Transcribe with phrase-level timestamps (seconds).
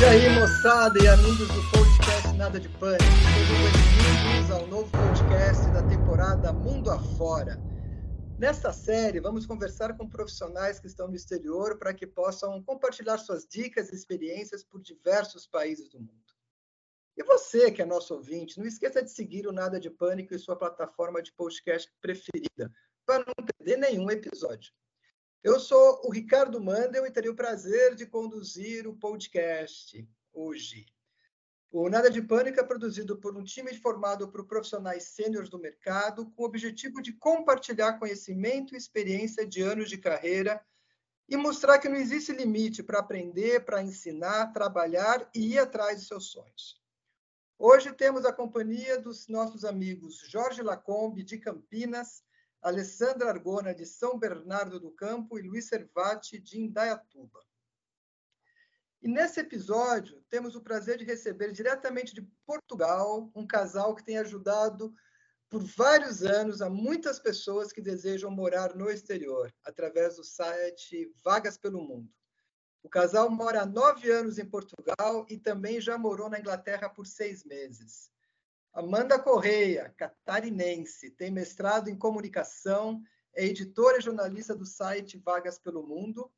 [0.00, 5.68] E aí, moçada e amigos do podcast Nada de Pânico, sejam bem-vindos ao novo podcast
[5.72, 7.60] da temporada Mundo Afora.
[8.38, 13.44] Nesta série, vamos conversar com profissionais que estão no exterior para que possam compartilhar suas
[13.44, 16.32] dicas e experiências por diversos países do mundo.
[17.16, 20.38] E você, que é nosso ouvinte, não esqueça de seguir o Nada de Pânico em
[20.38, 22.70] sua plataforma de podcast preferida,
[23.04, 24.72] para não perder nenhum episódio.
[25.42, 30.84] Eu sou o Ricardo Mandel e terei o prazer de conduzir o podcast hoje.
[31.70, 36.28] O Nada de Pânico é produzido por um time formado por profissionais sêniores do mercado,
[36.32, 40.60] com o objetivo de compartilhar conhecimento e experiência de anos de carreira
[41.28, 46.06] e mostrar que não existe limite para aprender, para ensinar, trabalhar e ir atrás de
[46.08, 46.82] seus sonhos.
[47.56, 52.24] Hoje temos a companhia dos nossos amigos Jorge Lacombe, de Campinas,
[52.60, 57.40] Alessandra Argona, de São Bernardo do Campo, e Luiz Servati, de Indaiatuba.
[59.00, 64.18] E nesse episódio, temos o prazer de receber diretamente de Portugal um casal que tem
[64.18, 64.92] ajudado
[65.48, 71.56] por vários anos a muitas pessoas que desejam morar no exterior, através do site Vagas
[71.56, 72.12] pelo Mundo.
[72.82, 77.06] O casal mora há nove anos em Portugal e também já morou na Inglaterra por
[77.06, 78.10] seis meses.
[78.78, 83.02] Amanda Correia, catarinense, tem mestrado em comunicação,
[83.34, 86.30] é editora e jornalista do site Vagas pelo Mundo.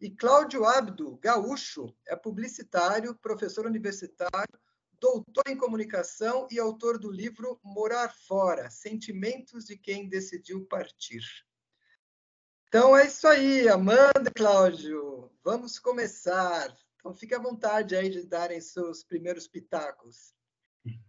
[0.00, 4.58] E Cláudio Abdo, gaúcho, é publicitário, professor universitário,
[4.98, 11.22] doutor em comunicação e autor do livro Morar Fora: Sentimentos de quem decidiu partir.
[12.66, 15.30] Então é isso aí, Amanda e Cláudio.
[15.44, 16.74] Vamos começar.
[16.96, 20.32] Então fique à vontade aí de darem seus primeiros pitacos.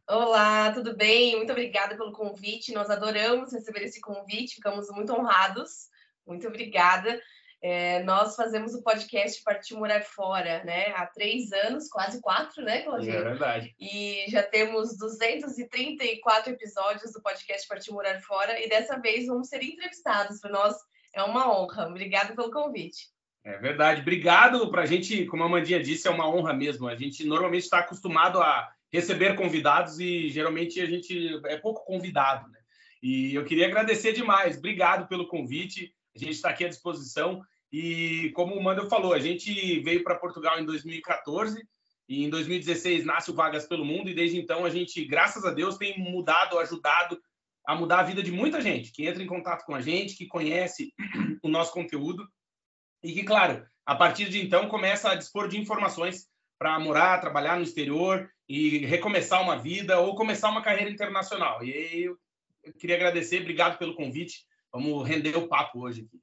[0.08, 1.36] Olá, tudo bem?
[1.36, 2.74] Muito obrigada pelo convite.
[2.74, 5.90] Nós adoramos receber esse convite, ficamos muito honrados.
[6.28, 7.20] Muito obrigada.
[7.62, 10.94] É, nós fazemos o podcast Partir Morar Fora, né?
[10.96, 13.16] Há três anos, quase quatro, né, Claudinho?
[13.16, 13.76] É verdade.
[13.80, 19.64] E já temos 234 episódios do podcast Partir Morar Fora e dessa vez vamos ser
[19.64, 20.40] entrevistados.
[20.40, 20.76] Para nós
[21.14, 21.88] é uma honra.
[21.88, 23.08] Obrigada pelo convite.
[23.44, 24.02] É verdade.
[24.02, 24.70] Obrigado.
[24.70, 26.88] Para a gente, como a Mandinha disse, é uma honra mesmo.
[26.88, 32.50] A gente normalmente está acostumado a receber convidados e geralmente a gente é pouco convidado,
[32.50, 32.60] né?
[33.04, 34.58] E eu queria agradecer demais.
[34.58, 35.94] Obrigado pelo convite.
[36.16, 37.42] A gente está aqui à disposição.
[37.72, 41.62] E como o Mando falou, a gente veio para Portugal em 2014
[42.08, 45.52] e em 2016 nasce o Vagas pelo Mundo e desde então a gente, graças a
[45.52, 47.20] Deus, tem mudado, ajudado
[47.68, 50.28] a mudar a vida de muita gente que entra em contato com a gente, que
[50.28, 50.94] conhece
[51.44, 52.28] o nosso conteúdo
[53.04, 56.28] e que, claro, a partir de então começa a dispor de informações
[56.58, 61.64] para morar, trabalhar no exterior e recomeçar uma vida ou começar uma carreira internacional.
[61.64, 62.18] E aí eu
[62.80, 64.46] queria agradecer, obrigado pelo convite.
[64.72, 66.20] Vamos render o papo hoje aqui.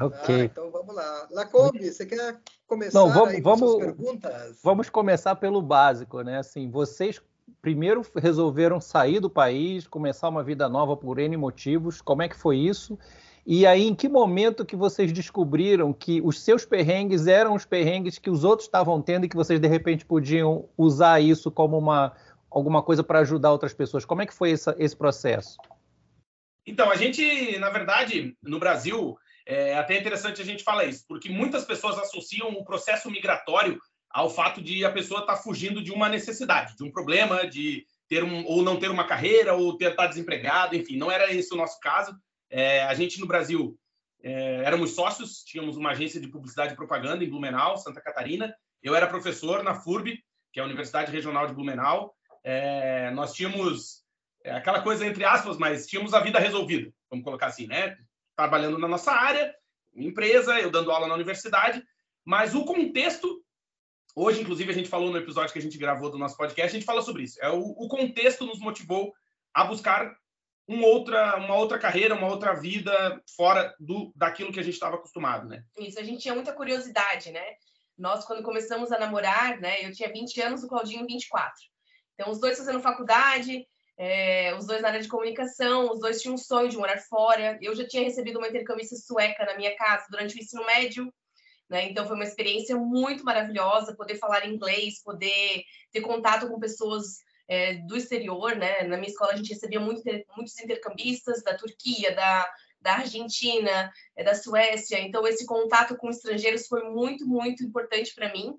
[0.00, 0.34] Ok.
[0.34, 1.28] Ah, então vamos lá.
[1.30, 4.60] Lacombe, você quer começar Não, vamos, vamos, perguntas?
[4.62, 6.38] Vamos começar pelo básico, né?
[6.38, 7.20] Assim, vocês
[7.60, 12.00] primeiro resolveram sair do país, começar uma vida nova por N motivos.
[12.00, 12.98] Como é que foi isso?
[13.52, 18.16] E aí, em que momento que vocês descobriram que os seus perrengues eram os perrengues
[18.16, 22.16] que os outros estavam tendo e que vocês, de repente, podiam usar isso como uma,
[22.48, 24.04] alguma coisa para ajudar outras pessoas?
[24.04, 25.58] Como é que foi essa, esse processo?
[26.64, 31.28] Então, a gente, na verdade, no Brasil, é até interessante a gente falar isso, porque
[31.28, 35.90] muitas pessoas associam o processo migratório ao fato de a pessoa estar tá fugindo de
[35.90, 39.90] uma necessidade, de um problema, de ter um, ou não ter uma carreira, ou estar
[39.96, 42.14] tá desempregado, enfim, não era esse o nosso caso.
[42.50, 43.78] É, a gente no Brasil
[44.22, 48.54] é, éramos sócios, tínhamos uma agência de publicidade e propaganda em Blumenau, Santa Catarina.
[48.82, 50.18] Eu era professor na FURB,
[50.52, 52.14] que é a Universidade Regional de Blumenau.
[52.42, 54.02] É, nós tínhamos
[54.44, 57.96] é, aquela coisa entre aspas, mas tínhamos a vida resolvida, vamos colocar assim, né?
[58.36, 59.54] Trabalhando na nossa área,
[59.94, 61.82] empresa, eu dando aula na universidade,
[62.24, 63.42] mas o contexto
[64.14, 66.78] Hoje, inclusive, a gente falou no episódio que a gente gravou do nosso podcast, a
[66.78, 67.38] gente fala sobre isso.
[67.40, 69.12] É o, o contexto nos motivou
[69.54, 70.12] a buscar
[70.70, 74.94] uma outra, uma outra carreira, uma outra vida fora do daquilo que a gente estava
[74.94, 75.64] acostumado, né?
[75.76, 77.44] Isso, a gente tinha muita curiosidade, né?
[77.98, 79.84] Nós, quando começamos a namorar, né?
[79.84, 81.52] Eu tinha 20 anos, o Claudinho 24.
[82.14, 83.66] Então, os dois fazendo faculdade,
[83.98, 87.58] é, os dois na área de comunicação, os dois tinham um sonho de morar fora.
[87.60, 91.12] Eu já tinha recebido uma intercambista sueca na minha casa durante o ensino médio,
[91.68, 91.88] né?
[91.90, 97.18] Então, foi uma experiência muito maravilhosa poder falar inglês, poder ter contato com pessoas
[97.50, 98.84] é, do exterior, né?
[98.84, 100.02] Na minha escola a gente recebia muito,
[100.36, 102.48] muitos intercambistas da Turquia, da,
[102.80, 105.00] da Argentina, é, da Suécia.
[105.00, 108.54] Então esse contato com estrangeiros foi muito, muito importante para mim.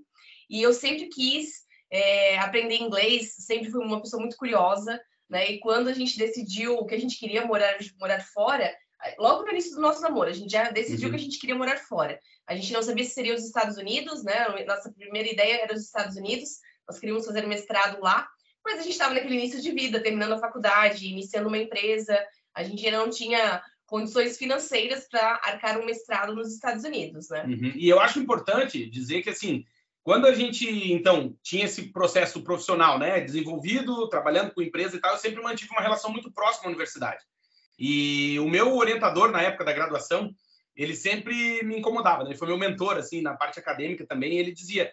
[0.49, 5.49] E eu sempre quis é, aprender inglês, sempre fui uma pessoa muito curiosa, né?
[5.49, 8.75] E quando a gente decidiu que a gente queria morar morar fora,
[9.17, 11.15] logo no início do nosso namoro, a gente já decidiu uhum.
[11.15, 12.19] que a gente queria morar fora.
[12.45, 14.65] A gente não sabia se seria os Estados Unidos, né?
[14.65, 16.59] Nossa primeira ideia era os Estados Unidos.
[16.85, 18.27] Nós queríamos fazer mestrado lá,
[18.63, 22.17] mas a gente estava naquele início de vida, terminando a faculdade, iniciando uma empresa.
[22.53, 27.43] A gente não tinha condições financeiras para arcar um mestrado nos Estados Unidos, né?
[27.43, 27.73] Uhum.
[27.75, 29.65] E eu acho importante dizer que assim,
[30.03, 35.11] quando a gente então tinha esse processo profissional, né, desenvolvido, trabalhando com empresa e tal,
[35.13, 37.21] eu sempre mantive uma relação muito próxima à universidade.
[37.77, 40.33] E o meu orientador na época da graduação,
[40.75, 42.29] ele sempre me incomodava, né?
[42.29, 44.91] Ele foi meu mentor assim na parte acadêmica também, ele dizia: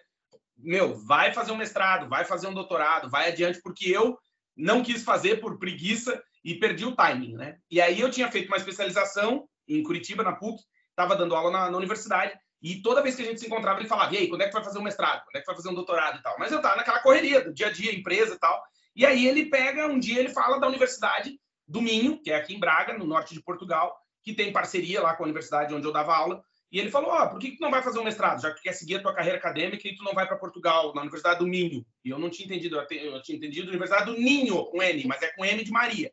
[0.59, 4.17] "Meu, vai fazer um mestrado, vai fazer um doutorado, vai adiante porque eu
[4.55, 7.57] não quis fazer por preguiça e perdi o timing, né?
[7.69, 11.71] E aí eu tinha feito uma especialização em Curitiba, na PUC, estava dando aula na,
[11.71, 14.41] na, universidade, e toda vez que a gente se encontrava, ele falava, e aí, quando
[14.41, 15.23] é que vai fazer um mestrado?
[15.23, 16.35] Quando é que vai fazer um doutorado e tal?
[16.37, 18.61] Mas eu estava naquela correria do dia a dia, empresa e tal.
[18.95, 22.53] E aí ele pega, um dia ele fala da Universidade do Minho, que é aqui
[22.53, 25.93] em Braga, no norte de Portugal, que tem parceria lá com a universidade onde eu
[25.93, 28.03] dava aula, e ele falou: Ó, oh, por que, que tu não vai fazer um
[28.03, 28.41] mestrado?
[28.41, 31.01] Já que quer seguir a tua carreira acadêmica e tu não vai para Portugal, na
[31.01, 31.85] Universidade do Minho.
[32.05, 35.31] E eu não tinha entendido, eu tinha entendido Universidade do Ninho, com N, mas é
[35.31, 36.11] com M de Maria.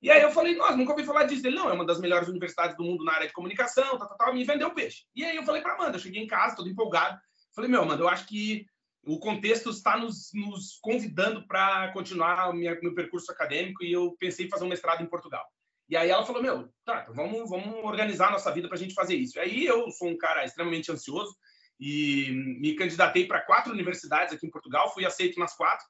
[0.00, 1.44] E aí eu falei, nossa, nunca ouvi falar disso.
[1.44, 4.16] Ele, não, é uma das melhores universidades do mundo na área de comunicação, tal, tal,
[4.16, 5.04] tal, me vendeu peixe.
[5.14, 7.18] E aí eu falei para Amanda, eu cheguei em casa, todo empolgado.
[7.52, 8.64] Falei, meu, Amanda, eu acho que
[9.04, 14.46] o contexto está nos, nos convidando para continuar o meu percurso acadêmico e eu pensei
[14.46, 15.44] em fazer um mestrado em Portugal.
[15.88, 18.94] E aí ela falou, meu, tá, então vamos, vamos organizar nossa vida para a gente
[18.94, 19.38] fazer isso.
[19.38, 21.34] E aí eu sou um cara extremamente ansioso
[21.80, 22.30] e
[22.60, 25.86] me candidatei para quatro universidades aqui em Portugal, fui aceito nas quatro.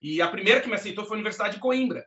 [0.00, 2.06] E a primeira que me aceitou foi a Universidade de Coimbra.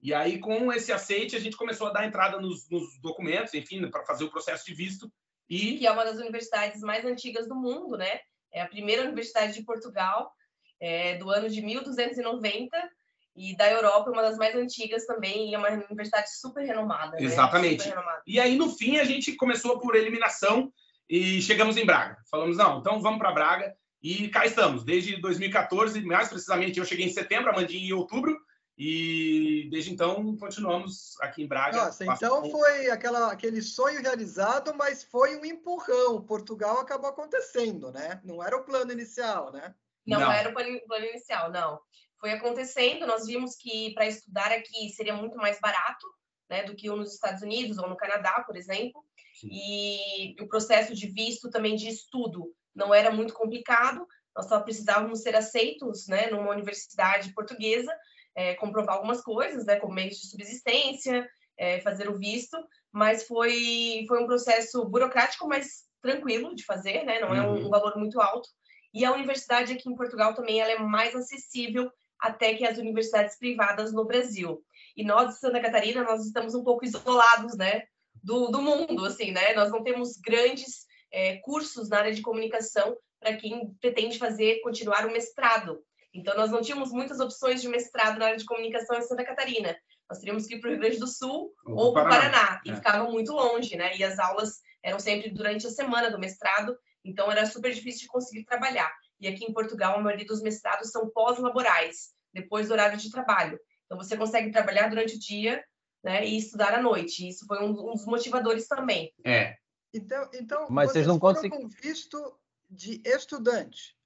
[0.00, 3.88] E aí, com esse aceite, a gente começou a dar entrada nos, nos documentos, enfim,
[3.90, 5.10] para fazer o processo de visto.
[5.48, 5.78] E...
[5.78, 8.20] Que é uma das universidades mais antigas do mundo, né?
[8.52, 10.30] É a primeira universidade de Portugal,
[10.78, 12.90] é, do ano de 1290,
[13.36, 17.16] e da Europa, uma das mais antigas também, e é uma universidade super renomada.
[17.16, 17.22] Né?
[17.22, 17.82] Exatamente.
[17.82, 18.22] Super renomada.
[18.26, 20.72] E aí, no fim, a gente começou por eliminação
[21.08, 22.16] e chegamos em Braga.
[22.30, 23.74] Falamos, não, então vamos para Braga.
[24.02, 28.38] E cá estamos, desde 2014, mais precisamente, eu cheguei em setembro, a Mandinha em outubro,
[28.76, 31.86] e desde então continuamos aqui em Braga.
[31.86, 36.22] Nossa, então foi aquela, aquele sonho realizado, mas foi um empurrão.
[36.22, 38.20] Portugal acabou acontecendo, né?
[38.24, 39.74] Não era o plano inicial, né?
[40.06, 40.32] Não, não.
[40.32, 41.80] era o plano inicial, não.
[42.24, 46.06] Foi acontecendo, nós vimos que para estudar aqui seria muito mais barato
[46.48, 49.04] né, do que nos Estados Unidos ou no Canadá, por exemplo.
[49.38, 49.48] Sim.
[49.52, 54.06] E o processo de visto também de estudo não era muito complicado.
[54.34, 57.94] Nós só precisávamos ser aceitos né, numa universidade portuguesa
[58.34, 61.28] é, comprovar algumas coisas, né, como meios de subsistência,
[61.58, 62.56] é, fazer o visto,
[62.90, 67.68] mas foi, foi um processo burocrático, mas tranquilo de fazer, né, não é um, um
[67.68, 68.48] valor muito alto.
[68.94, 73.38] E a universidade aqui em Portugal também ela é mais acessível até que as universidades
[73.38, 74.62] privadas no Brasil.
[74.96, 77.84] E nós de Santa Catarina, nós estamos um pouco isolados, né,
[78.22, 79.52] do, do mundo, assim, né?
[79.54, 85.06] Nós não temos grandes é, cursos na área de comunicação para quem pretende fazer, continuar
[85.06, 85.82] o mestrado.
[86.12, 89.76] Então, nós não tínhamos muitas opções de mestrado na área de comunicação em Santa Catarina.
[90.08, 92.30] Nós teríamos que ir para o Rio Grande do Sul ou, ou para o Paraná.
[92.30, 92.60] Paraná.
[92.64, 92.74] E é.
[92.74, 93.96] ficava muito longe, né?
[93.96, 98.08] E as aulas eram sempre durante a semana do mestrado, então era super difícil de
[98.08, 98.92] conseguir trabalhar.
[99.24, 103.58] E aqui em Portugal, a maioria dos mestrados são pós-laborais, depois do horário de trabalho.
[103.86, 105.64] Então, você consegue trabalhar durante o dia
[106.02, 107.26] né, e estudar à noite.
[107.26, 109.14] Isso foi um, um dos motivadores também.
[109.24, 109.56] É.
[109.94, 111.66] Então, então Mas vocês, vocês não conseguem.
[111.68, 112.38] visto
[112.68, 113.96] de estudante.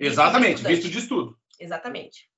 [0.00, 1.38] Exatamente, visto de estudo.
[1.60, 2.30] Exatamente.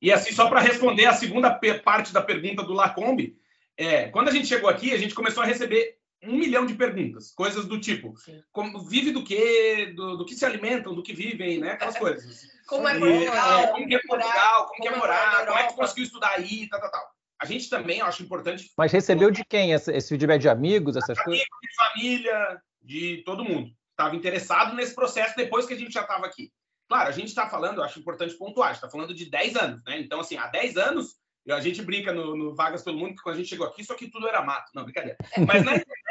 [0.00, 3.36] E assim, só para responder a segunda parte da pergunta do Lacombe,
[3.76, 7.32] é, quando a gente chegou aqui, a gente começou a receber um milhão de perguntas,
[7.32, 8.14] coisas do tipo,
[8.52, 11.72] como, vive do quê, do, do, que se alimentam, do que vivem, né?
[11.72, 12.46] Aquelas coisas.
[12.66, 15.74] como é Portugal, é, como que é Portugal, como, como é morar, como é que
[15.74, 17.12] conseguiu estudar aí, tal, tal, tal.
[17.40, 18.70] A gente também, eu acho importante...
[18.78, 21.42] Mas recebeu de quem esse, esse feedback de amigos, essas coisas?
[21.42, 23.72] de família, de todo mundo.
[23.90, 26.52] Estava interessado nesse processo depois que a gente já estava aqui.
[26.88, 29.98] Claro, a gente está falando, eu acho importante pontuar, está falando de 10 anos, né?
[29.98, 31.16] Então, assim, há 10 anos,
[31.50, 33.92] a gente brinca no, no, Vagas pelo Mundo que quando a gente chegou aqui, isso
[33.92, 34.70] aqui tudo era mato.
[34.74, 35.16] Não, brincadeira.
[35.46, 36.01] Mas na internet,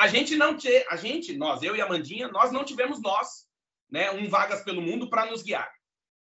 [0.00, 3.46] a gente não tinha, a gente, nós, eu e a Mandinha, nós não tivemos nós,
[3.90, 5.70] né, um Vagas pelo Mundo para nos guiar.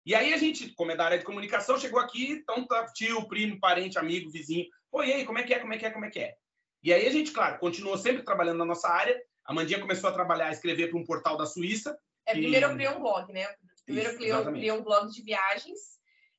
[0.04, 3.28] E aí a gente, como é da área de comunicação, chegou aqui, então tá tio,
[3.28, 4.66] primo, parente, amigo, vizinho.
[4.92, 6.34] Oi, aí, como é que é, como é que é, como é que é?
[6.82, 9.16] E aí a gente, claro, continuou sempre trabalhando na nossa área.
[9.46, 11.96] A Mandinha começou a trabalhar, a escrever para um portal da Suíça.
[12.26, 12.40] É, que...
[12.40, 13.48] primeiro eu criei um blog, né?
[13.86, 15.80] Primeiro Isso, criou, criou um blog de viagens,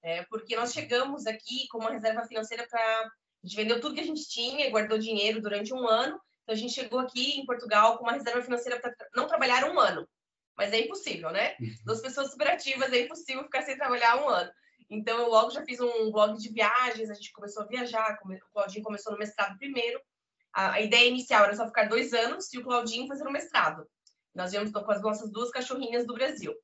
[0.03, 2.81] é, porque nós chegamos aqui com uma reserva financeira para.
[2.81, 6.19] A gente vendeu tudo que a gente tinha e guardou dinheiro durante um ano.
[6.49, 9.79] Então a gente chegou aqui em Portugal com uma reserva financeira para não trabalhar um
[9.79, 10.09] ano.
[10.57, 11.55] Mas é impossível, né?
[11.61, 11.75] Uhum.
[11.85, 14.51] Duas pessoas superativas, é impossível ficar sem trabalhar um ano.
[14.89, 18.53] Então eu logo já fiz um blog de viagens, a gente começou a viajar, o
[18.55, 20.01] Claudinho começou no mestrado primeiro.
[20.51, 23.87] A, a ideia inicial era só ficar dois anos e o Claudinho fazer o mestrado.
[24.35, 26.55] Nós viemos com as nossas duas cachorrinhas do Brasil.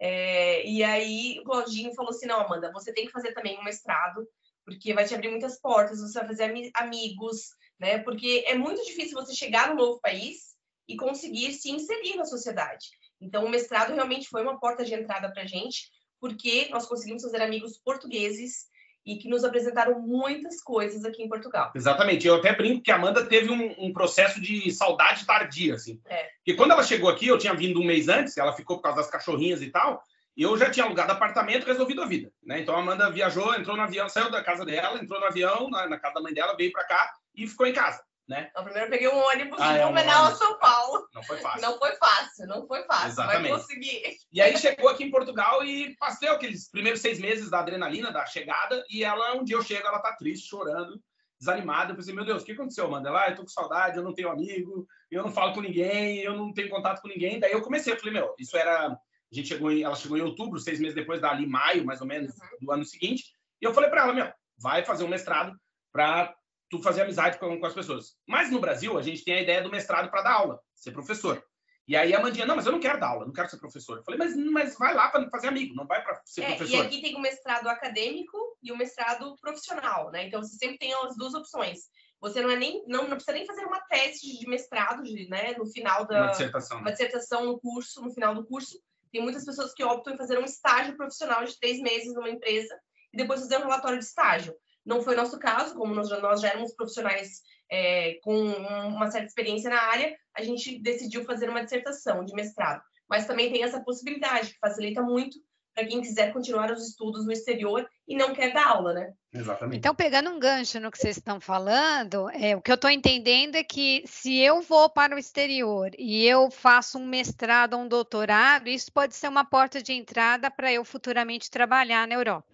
[0.00, 3.64] É, e aí o Claudinho falou assim: não, Amanda, você tem que fazer também um
[3.64, 4.24] mestrado,
[4.64, 7.98] porque vai te abrir muitas portas, você vai fazer amigos, né?
[7.98, 10.54] Porque é muito difícil você chegar no novo país
[10.88, 12.86] e conseguir se inserir na sociedade.
[13.20, 17.24] Então, o mestrado realmente foi uma porta de entrada para a gente, porque nós conseguimos
[17.24, 18.70] fazer amigos portugueses
[19.04, 21.72] e que nos apresentaram muitas coisas aqui em Portugal.
[21.74, 22.24] Exatamente.
[22.24, 26.00] Eu até brinco que a Amanda teve um, um processo de saudade tardia, assim.
[26.06, 26.28] É.
[26.36, 28.98] Porque quando ela chegou aqui, eu tinha vindo um mês antes, ela ficou por causa
[28.98, 30.00] das cachorrinhas e tal,
[30.36, 32.60] e eu já tinha alugado apartamento, resolvido a vida, né?
[32.60, 35.88] Então a Amanda viajou, entrou no avião, saiu da casa dela, entrou no avião, na,
[35.88, 38.48] na casa da mãe dela, veio para cá e ficou em casa né?
[38.50, 41.06] Então, primeiro eu peguei um ônibus ah, de é, Blumenau a São Paulo.
[41.14, 41.60] Não foi fácil.
[41.60, 43.08] Não foi fácil, não foi fácil.
[43.08, 43.50] Exatamente.
[43.50, 44.02] Vai conseguir.
[44.32, 48.24] E aí chegou aqui em Portugal e passei aqueles primeiros seis meses da adrenalina, da
[48.24, 51.00] chegada, e ela, um dia eu chego, ela tá triste, chorando,
[51.38, 51.92] desanimada.
[51.92, 53.08] Eu pensei, meu Deus, o que aconteceu, Amanda?
[53.08, 56.18] Ela, ah, eu tô com saudade, eu não tenho amigo, eu não falo com ninguém,
[56.18, 57.38] eu não tenho contato com ninguém.
[57.40, 58.86] Daí eu comecei, eu falei, meu, isso era...
[58.86, 62.06] A gente chegou em, ela chegou em outubro, seis meses depois, dali maio, mais ou
[62.06, 62.48] menos, uhum.
[62.60, 63.24] do ano seguinte.
[63.62, 65.56] E eu falei para ela, meu, vai fazer um mestrado
[65.90, 66.34] para
[66.72, 68.16] tu fazer amizade com, com, as pessoas.
[68.26, 71.44] Mas no Brasil, a gente tem a ideia do mestrado para dar aula, ser professor.
[71.86, 73.98] E aí a Mandinha, não, mas eu não quero dar aula, não quero ser professor.
[73.98, 76.76] Eu falei, mas, mas vai lá para fazer amigo, não vai para ser é, professor.
[76.76, 80.26] E aqui tem o mestrado acadêmico e o mestrado profissional, né?
[80.26, 81.80] Então você sempre tem as duas opções.
[82.22, 85.54] Você não é nem não, não precisa nem fazer uma tese de mestrado, de, né,
[85.58, 88.80] no final da uma dissertação, uma dissertação no curso, no final do curso.
[89.10, 92.74] Tem muitas pessoas que optam em fazer um estágio profissional de três meses numa empresa
[93.12, 94.54] e depois fazer um relatório de estágio.
[94.84, 99.26] Não foi nosso caso, como nós já, nós já éramos profissionais é, com uma certa
[99.26, 102.82] experiência na área, a gente decidiu fazer uma dissertação de mestrado.
[103.08, 105.38] Mas também tem essa possibilidade, que facilita muito
[105.74, 109.12] para quem quiser continuar os estudos no exterior e não quer dar aula, né?
[109.32, 109.78] Exatamente.
[109.78, 113.56] Então, pegando um gancho no que vocês estão falando, é, o que eu estou entendendo
[113.56, 117.88] é que se eu vou para o exterior e eu faço um mestrado ou um
[117.88, 122.52] doutorado, isso pode ser uma porta de entrada para eu futuramente trabalhar na Europa.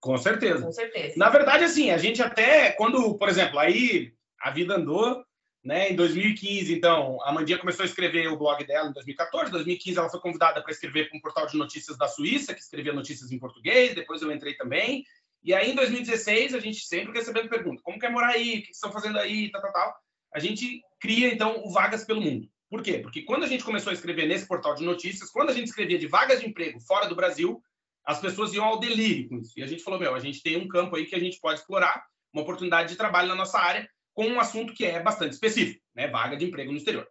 [0.00, 0.62] Com certeza.
[0.62, 1.14] Com certeza.
[1.16, 5.24] Na verdade, assim, a gente até, quando, por exemplo, aí a vida andou,
[5.64, 5.90] né?
[5.90, 9.48] Em 2015, então, a Mandinha começou a escrever o blog dela em 2014.
[9.48, 12.60] Em 2015, ela foi convidada para escrever para um portal de notícias da Suíça, que
[12.60, 13.94] escrevia notícias em português.
[13.94, 15.04] Depois eu entrei também.
[15.42, 18.58] E aí, em 2016, a gente sempre recebendo pergunta: como quer morar aí?
[18.58, 19.50] O que estão fazendo aí?
[19.50, 19.94] Tal, tal, tal.
[20.32, 22.48] A gente cria, então, o Vagas pelo Mundo.
[22.68, 22.98] Por quê?
[22.98, 25.98] Porque quando a gente começou a escrever nesse portal de notícias, quando a gente escrevia
[25.98, 27.62] de vagas de emprego fora do Brasil,
[28.06, 29.52] as pessoas iam ao delírio com isso.
[29.58, 31.58] E a gente falou, meu, a gente tem um campo aí que a gente pode
[31.58, 35.82] explorar, uma oportunidade de trabalho na nossa área, com um assunto que é bastante específico,
[35.94, 36.06] né?
[36.06, 37.06] Vaga de emprego no exterior.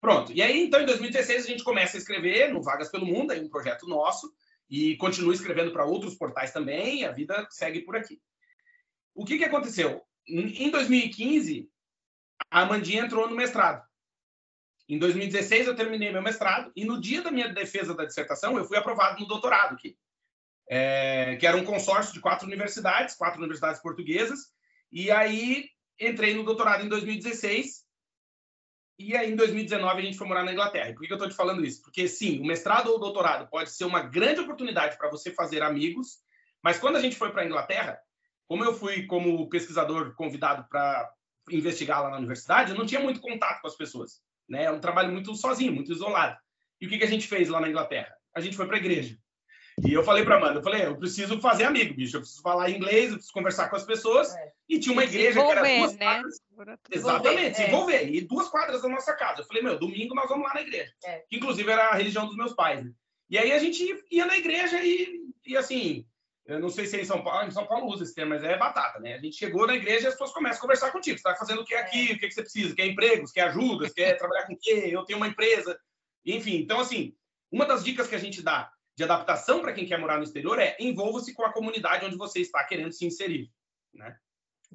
[0.00, 0.32] Pronto.
[0.32, 3.40] E aí, então, em 2016, a gente começa a escrever no Vagas pelo Mundo, aí
[3.40, 4.32] um projeto nosso,
[4.70, 8.20] e continua escrevendo para outros portais também, a vida segue por aqui.
[9.14, 10.02] O que, que aconteceu?
[10.28, 11.68] Em 2015,
[12.50, 13.84] a Amandinha entrou no mestrado.
[14.88, 18.64] Em 2016, eu terminei meu mestrado, e no dia da minha defesa da dissertação, eu
[18.64, 19.96] fui aprovado no doutorado aqui
[20.68, 24.40] é, que era um consórcio de quatro universidades, quatro universidades portuguesas,
[24.90, 25.68] e aí
[26.00, 27.84] entrei no doutorado em 2016,
[28.98, 30.92] e aí em 2019 a gente foi morar na Inglaterra.
[30.92, 31.82] por que, que eu estou te falando isso?
[31.82, 35.62] Porque sim, o mestrado ou o doutorado pode ser uma grande oportunidade para você fazer
[35.62, 36.18] amigos,
[36.62, 37.98] mas quando a gente foi para a Inglaterra,
[38.48, 41.10] como eu fui como pesquisador convidado para
[41.50, 44.20] investigar lá na universidade, eu não tinha muito contato com as pessoas.
[44.48, 44.64] Né?
[44.64, 46.36] É um trabalho muito sozinho, muito isolado.
[46.80, 48.14] E o que, que a gente fez lá na Inglaterra?
[48.34, 49.18] A gente foi para a igreja.
[49.84, 52.70] E eu falei para Amanda, eu falei, eu preciso fazer amigo, bicho, eu preciso falar
[52.70, 54.34] inglês, eu preciso conversar com as pessoas.
[54.34, 54.52] É.
[54.68, 55.98] E tinha uma igreja que era duas né?
[55.98, 56.40] quadras.
[56.90, 57.68] Exatamente, se é.
[57.68, 58.08] envolver.
[58.10, 59.42] E duas quadras da nossa casa.
[59.42, 60.92] Eu falei, meu, domingo nós vamos lá na igreja.
[61.04, 61.24] É.
[61.28, 62.84] Que inclusive era a religião dos meus pais.
[62.84, 62.90] Né?
[63.28, 66.06] E aí a gente ia na igreja e, e assim,
[66.46, 68.42] eu não sei se é em São Paulo, em São Paulo usa esse termo, mas
[68.42, 69.14] é batata, né?
[69.14, 71.18] A gente chegou na igreja e as pessoas começam a conversar contigo.
[71.18, 72.12] Você está fazendo o que aqui?
[72.12, 72.14] É.
[72.14, 72.74] O que, que você precisa?
[72.74, 73.32] Quer empregos?
[73.32, 73.92] Quer ajudas?
[73.92, 74.88] Quer trabalhar com o quê?
[74.90, 75.78] Eu tenho uma empresa.
[76.24, 77.14] Enfim, então, assim,
[77.50, 80.58] uma das dicas que a gente dá de adaptação para quem quer morar no exterior
[80.58, 83.52] é envolva-se com a comunidade onde você está querendo se inserir,
[83.92, 84.16] né?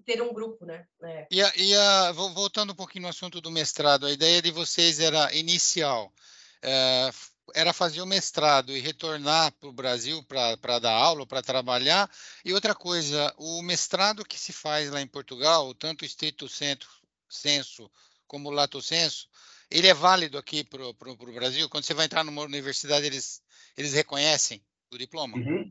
[0.06, 0.88] Ter um grupo, né?
[1.04, 1.28] É.
[1.30, 5.00] E, a, e a, voltando um pouquinho no assunto do mestrado, a ideia de vocês
[5.00, 6.14] era inicial,
[6.62, 7.10] é,
[7.54, 12.10] era fazer o mestrado e retornar para o Brasil para dar aula, para trabalhar.
[12.46, 17.92] E outra coisa, o mestrado que se faz lá em Portugal, tanto estrito senso
[18.28, 19.28] como lato senso,
[19.72, 21.70] ele é válido aqui para o Brasil?
[21.70, 23.42] Quando você vai entrar numa universidade, eles
[23.78, 24.62] eles reconhecem
[24.92, 25.38] o diploma?
[25.38, 25.70] Uhum.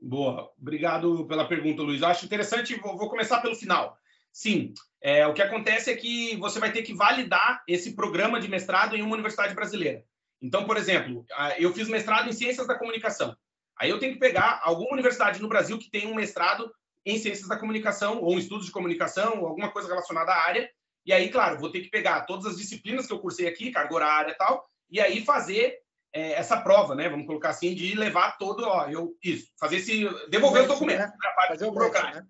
[0.00, 2.02] Boa, obrigado pela pergunta, Luiz.
[2.02, 3.96] Acho interessante, vou, vou começar pelo final.
[4.32, 8.48] Sim, é, o que acontece é que você vai ter que validar esse programa de
[8.48, 10.02] mestrado em uma universidade brasileira.
[10.40, 11.24] Então, por exemplo,
[11.58, 13.36] eu fiz mestrado em Ciências da Comunicação.
[13.78, 16.72] Aí eu tenho que pegar alguma universidade no Brasil que tem um mestrado
[17.04, 20.70] em Ciências da Comunicação, ou um estudo de comunicação, ou alguma coisa relacionada à área.
[21.04, 23.94] E aí, claro, vou ter que pegar todas as disciplinas que eu cursei aqui, carga
[23.94, 25.78] horária e tal, e aí fazer
[26.12, 27.08] é, essa prova, né?
[27.08, 31.12] Vamos colocar assim, de levar todo, ó, eu isso, fazer esse, devolver os documentos, né?
[31.48, 32.18] fazer o burocrático.
[32.18, 32.26] Né?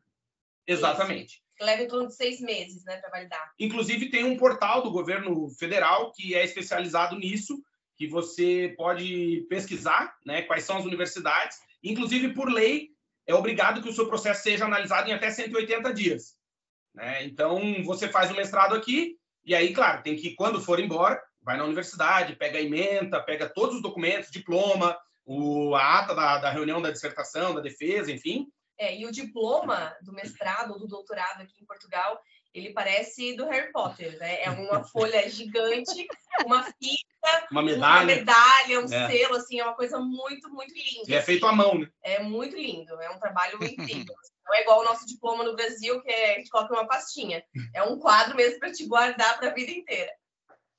[0.67, 1.35] Exatamente.
[1.35, 1.43] Isso.
[1.61, 3.53] Leva em torno de seis meses, né, para validar.
[3.59, 7.63] Inclusive tem um portal do governo federal que é especializado nisso,
[7.97, 11.59] que você pode pesquisar, né, quais são as universidades.
[11.83, 12.91] Inclusive por lei
[13.27, 16.35] é obrigado que o seu processo seja analisado em até 180 dias.
[16.95, 17.25] Né?
[17.25, 21.57] Então você faz o mestrado aqui e aí, claro, tem que quando for embora vai
[21.57, 26.51] na universidade, pega a ementa, pega todos os documentos, diploma, o, a ata da, da
[26.51, 28.47] reunião da dissertação, da defesa, enfim.
[28.79, 32.21] É, e o diploma do mestrado ou do doutorado aqui em Portugal,
[32.55, 34.43] ele parece do Harry Potter, né?
[34.43, 36.07] É uma folha gigante,
[36.45, 39.11] uma fita, uma medalha, uma medalha um é.
[39.11, 41.11] selo, assim, é uma coisa muito, muito linda.
[41.11, 41.89] E é feito à mão, né?
[42.03, 44.15] É muito lindo, é um trabalho incrível.
[44.45, 47.43] Não é igual o nosso diploma no Brasil, que é, a gente coloca uma pastinha.
[47.75, 50.11] É um quadro mesmo para te guardar para a vida inteira.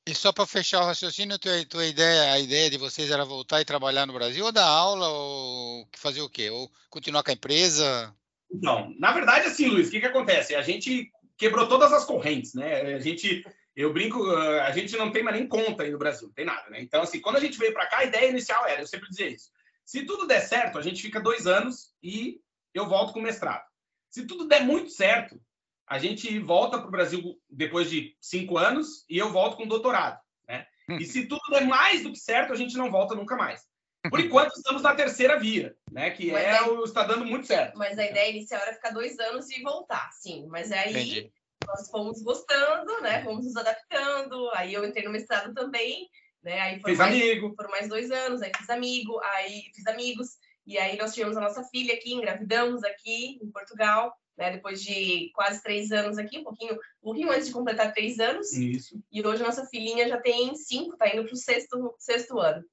[0.06, 3.62] E só para fechar o raciocínio, tua, tua ideia, a ideia de vocês era voltar
[3.62, 6.50] e trabalhar no Brasil ou dar aula ou fazer o quê?
[6.50, 8.13] Ou continuar com a empresa?
[8.51, 10.56] Não, na verdade, assim, Luiz, o que, que acontece?
[10.56, 11.10] A gente
[11.44, 12.94] quebrou todas as correntes, né?
[12.96, 13.46] A gente,
[13.76, 16.70] eu brinco, a gente não tem mais nem conta aí no Brasil, não tem nada,
[16.70, 16.82] né?
[16.82, 19.28] Então, assim, quando a gente veio para cá, a ideia inicial era, eu sempre dizia
[19.28, 19.50] isso,
[19.86, 22.40] se tudo der certo, a gente fica dois anos e
[22.74, 23.66] eu volto com o mestrado.
[24.10, 25.38] Se tudo der muito certo,
[25.86, 30.18] a gente volta para o Brasil depois de cinco anos e eu volto com doutorado.
[30.48, 30.66] Né?
[30.98, 33.68] E se tudo der mais do que certo, a gente não volta nunca mais.
[34.10, 36.12] Por enquanto, estamos na terceira via, né?
[36.12, 37.78] Que mas é o está dando muito certo.
[37.78, 40.46] Mas a ideia inicial era ficar dois anos e voltar, sim.
[40.48, 41.32] Mas aí Entendi.
[41.66, 43.24] nós fomos gostando, né?
[43.24, 44.50] Fomos nos adaptando.
[44.54, 46.10] Aí eu entrei no mestrado também,
[46.44, 46.60] né?
[46.60, 47.54] Aí fiz mais, amigo.
[47.56, 50.38] Foram mais dois anos, aí fiz amigo, aí fiz amigos.
[50.66, 54.52] E aí nós tivemos a nossa filha aqui, engravidamos aqui em Portugal né?
[54.52, 58.52] Depois de quase três anos aqui, um pouquinho, um pouquinho antes de completar três anos.
[58.54, 59.00] Isso.
[59.12, 62.64] E hoje a nossa filhinha já tem cinco, está indo para o sexto, sexto ano.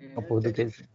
[0.00, 0.14] É,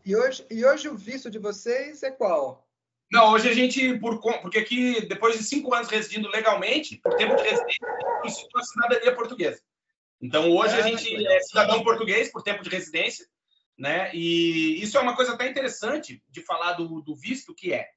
[0.05, 2.67] e, hoje, e hoje o visto de vocês é qual?
[3.11, 7.35] Não, hoje a gente, por, porque aqui, depois de cinco anos residindo legalmente, por tempo
[7.35, 7.87] de residência,
[8.23, 9.61] a gente a cidadania portuguesa.
[10.21, 13.27] Então, hoje a gente é cidadão português por tempo de residência,
[13.77, 14.13] né?
[14.13, 17.89] E isso é uma coisa até interessante de falar do, do visto, que é,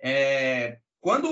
[0.00, 1.28] é quando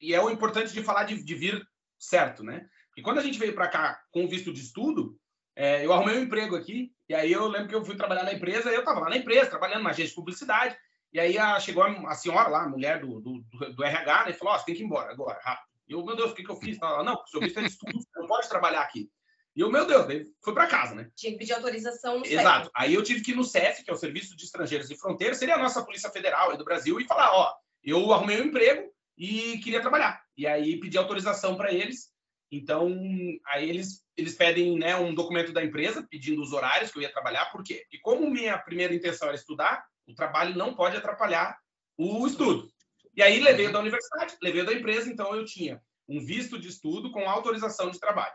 [0.00, 1.66] e é o importante de falar de, de vir
[1.98, 2.68] certo, né?
[2.96, 5.18] E quando a gente veio para cá com visto de estudo,
[5.56, 8.34] é, eu arrumei um emprego aqui e aí eu lembro que eu fui trabalhar na
[8.34, 10.76] empresa, eu estava lá na empresa trabalhando na agência de publicidade
[11.12, 13.42] e aí a, chegou a, a, senhora lá, a mulher do, do,
[13.72, 15.66] do RH, né, e falou: oh, você tem que ir embora agora, rápido.
[15.88, 16.76] E eu, meu Deus, o que, que eu fiz?
[16.82, 19.08] Ela, não, o seu visto é de estudo, você não pode trabalhar aqui.
[19.54, 21.10] E eu, meu Deus, daí fui para casa, né?
[21.16, 22.64] Tinha que pedir autorização no Exato.
[22.64, 22.70] CEF.
[22.74, 25.38] Aí eu tive que ir no CEF, que é o Serviço de Estrangeiros e Fronteiras,
[25.38, 29.58] seria a nossa Polícia Federal do Brasil, e falar: ó, eu arrumei um emprego e
[29.58, 30.22] queria trabalhar.
[30.36, 32.10] E aí pedi autorização para eles.
[32.52, 32.94] Então,
[33.46, 37.12] aí eles, eles pedem né, um documento da empresa pedindo os horários que eu ia
[37.12, 37.46] trabalhar.
[37.46, 37.82] Por quê?
[37.82, 41.58] Porque como minha primeira intenção era estudar, o trabalho não pode atrapalhar
[41.98, 42.70] o estudo.
[43.14, 47.10] E aí levei da universidade, levei da empresa, então eu tinha um visto de estudo
[47.10, 48.34] com autorização de trabalho.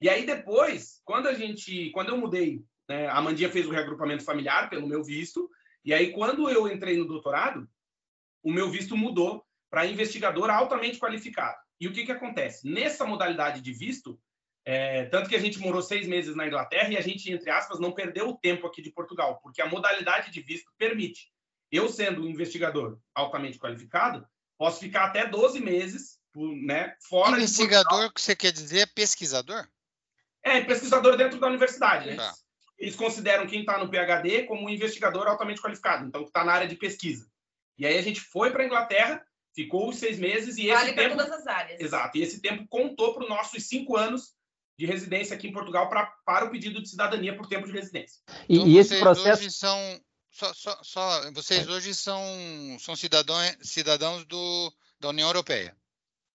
[0.00, 4.24] E aí depois, quando a gente, quando eu mudei, né, a Mandinha fez o reagrupamento
[4.24, 5.48] familiar pelo meu visto,
[5.84, 7.68] e aí quando eu entrei no doutorado,
[8.42, 11.58] o meu visto mudou para investigador altamente qualificado.
[11.80, 12.68] E o que, que acontece?
[12.68, 14.20] Nessa modalidade de visto,
[14.64, 17.78] é, tanto que a gente morou seis meses na Inglaterra e a gente, entre aspas,
[17.78, 21.30] não perdeu o tempo aqui de Portugal, porque a modalidade de visto permite.
[21.70, 24.26] Eu, sendo um investigador altamente qualificado,
[24.58, 26.18] posso ficar até 12 meses
[26.64, 29.66] né, fora Investigador, que você quer dizer, é pesquisador?
[30.42, 32.06] É, pesquisador dentro da universidade.
[32.06, 32.16] Né?
[32.16, 32.32] Tá.
[32.78, 36.52] Eles consideram quem está no PhD como um investigador altamente qualificado, então que está na
[36.52, 37.28] área de pesquisa.
[37.76, 40.94] E aí a gente foi para a Inglaterra Ficou os seis meses e vale esse
[40.94, 41.16] tempo.
[41.16, 41.80] todas as áreas.
[41.80, 42.16] Exato.
[42.16, 44.32] E esse tempo contou para os nossos cinco anos
[44.80, 48.18] de residência aqui em Portugal pra, para o pedido de cidadania por tempo de residência.
[48.48, 49.42] E, então, e esse processo.
[49.42, 52.24] Hoje são, só, só, só, vocês hoje são,
[52.78, 55.76] são cidadãos, cidadãos do, da União Europeia.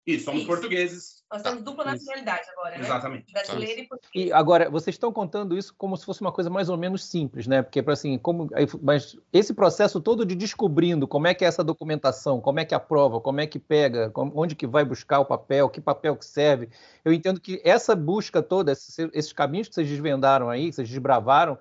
[0.06, 0.46] Isso, somos Isso.
[0.46, 1.13] portugueses.
[1.34, 1.64] Nós temos tá.
[1.64, 2.84] dupla nacionalidade agora, né?
[2.84, 3.32] Exatamente.
[3.32, 4.26] Brasileiro e português.
[4.28, 7.48] E agora, vocês estão contando isso como se fosse uma coisa mais ou menos simples,
[7.48, 7.60] né?
[7.60, 8.48] Porque, assim, como,
[8.80, 12.74] mas esse processo todo de descobrindo como é que é essa documentação, como é que
[12.74, 16.68] aprova, como é que pega, onde que vai buscar o papel, que papel que serve,
[17.04, 20.88] eu entendo que essa busca toda, esses, esses caminhos que vocês desvendaram aí, que vocês
[20.88, 21.58] desbravaram,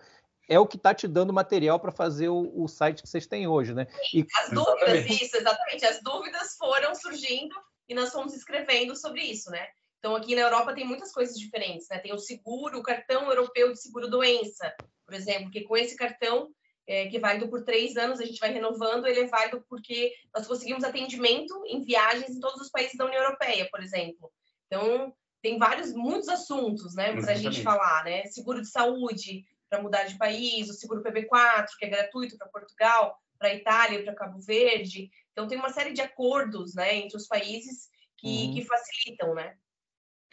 [0.47, 3.47] é o que está te dando material para fazer o, o, site que vocês têm
[3.47, 3.87] hoje, né?
[4.13, 4.23] E...
[4.43, 5.85] As dúvidas, isso, exatamente.
[5.85, 7.55] As dúvidas foram surgindo
[7.87, 9.67] e nós fomos escrevendo sobre isso, né?
[9.99, 11.97] Então, aqui na Europa tem muitas coisas diferentes, né?
[11.99, 14.73] Tem o seguro, o cartão europeu de seguro-doença,
[15.05, 16.49] por exemplo, que com esse cartão,
[16.85, 20.13] é, que é válido por três anos, a gente vai renovando, ele é válido porque
[20.35, 24.29] nós conseguimos atendimento em viagens em todos os países da União Europeia, por exemplo.
[24.67, 28.25] Então, tem vários, muitos assuntos, né, para a gente falar, né?
[28.25, 33.17] Seguro de saúde para mudar de país, o seguro PB4, que é gratuito para Portugal,
[33.37, 35.09] para Itália, para Cabo Verde.
[35.31, 38.53] Então tem uma série de acordos, né, entre os países que, uhum.
[38.53, 39.55] que facilitam, né?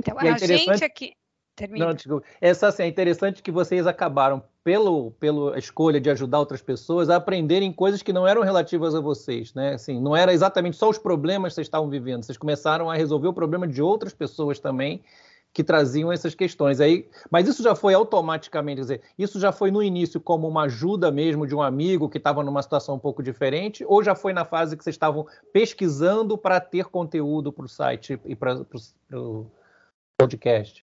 [0.00, 1.14] Então, é a gente aqui
[1.60, 1.86] Termina.
[1.86, 2.26] Não, desculpa.
[2.40, 7.16] Essa, assim, é interessante que vocês acabaram, pelo, pela escolha de ajudar outras pessoas, a
[7.16, 9.74] aprenderem coisas que não eram relativas a vocês, né?
[9.74, 13.28] Assim, não era exatamente só os problemas que vocês estavam vivendo, vocês começaram a resolver
[13.28, 15.02] o problema de outras pessoas também
[15.52, 16.80] que traziam essas questões.
[16.80, 20.64] Aí, mas isso já foi automaticamente, quer dizer, isso já foi no início como uma
[20.64, 24.32] ajuda mesmo de um amigo que estava numa situação um pouco diferente, ou já foi
[24.32, 28.64] na fase que vocês estavam pesquisando para ter conteúdo para o site e para
[29.12, 29.50] o
[30.16, 30.84] podcast?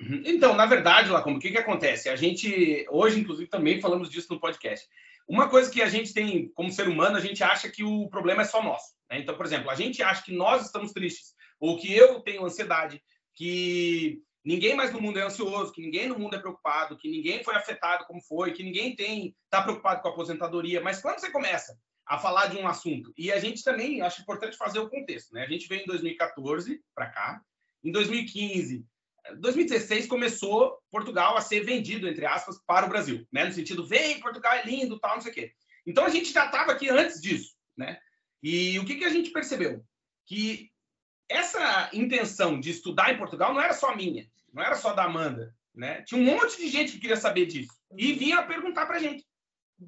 [0.00, 0.22] Uhum.
[0.24, 2.08] Então, na verdade, Lacombe, o que, que acontece?
[2.08, 4.86] A gente, hoje, inclusive, também falamos disso no podcast.
[5.28, 8.42] Uma coisa que a gente tem, como ser humano, a gente acha que o problema
[8.42, 8.94] é só nosso.
[9.10, 9.20] Né?
[9.20, 13.02] Então, por exemplo, a gente acha que nós estamos tristes, ou que eu tenho ansiedade,
[13.36, 17.44] que ninguém mais no mundo é ansioso, que ninguém no mundo é preocupado, que ninguém
[17.44, 20.80] foi afetado como foi, que ninguém tem está preocupado com a aposentadoria.
[20.80, 24.56] Mas quando você começa a falar de um assunto, e a gente também acho importante
[24.56, 25.44] fazer o contexto, né?
[25.44, 27.42] A gente veio em 2014 para cá,
[27.84, 28.84] em 2015
[29.40, 33.44] 2016 começou Portugal a ser vendido, entre aspas, para o Brasil, né?
[33.44, 35.52] No sentido, vem, Portugal é lindo, tal, não sei o quê.
[35.84, 37.98] Então a gente já estava aqui antes disso, né?
[38.42, 39.84] E o que, que a gente percebeu?
[40.26, 40.70] Que
[41.28, 45.54] essa intenção de estudar em Portugal não era só minha, não era só da Amanda,
[45.74, 46.02] né?
[46.02, 49.24] Tinha um monte de gente que queria saber disso e vinha perguntar para a gente,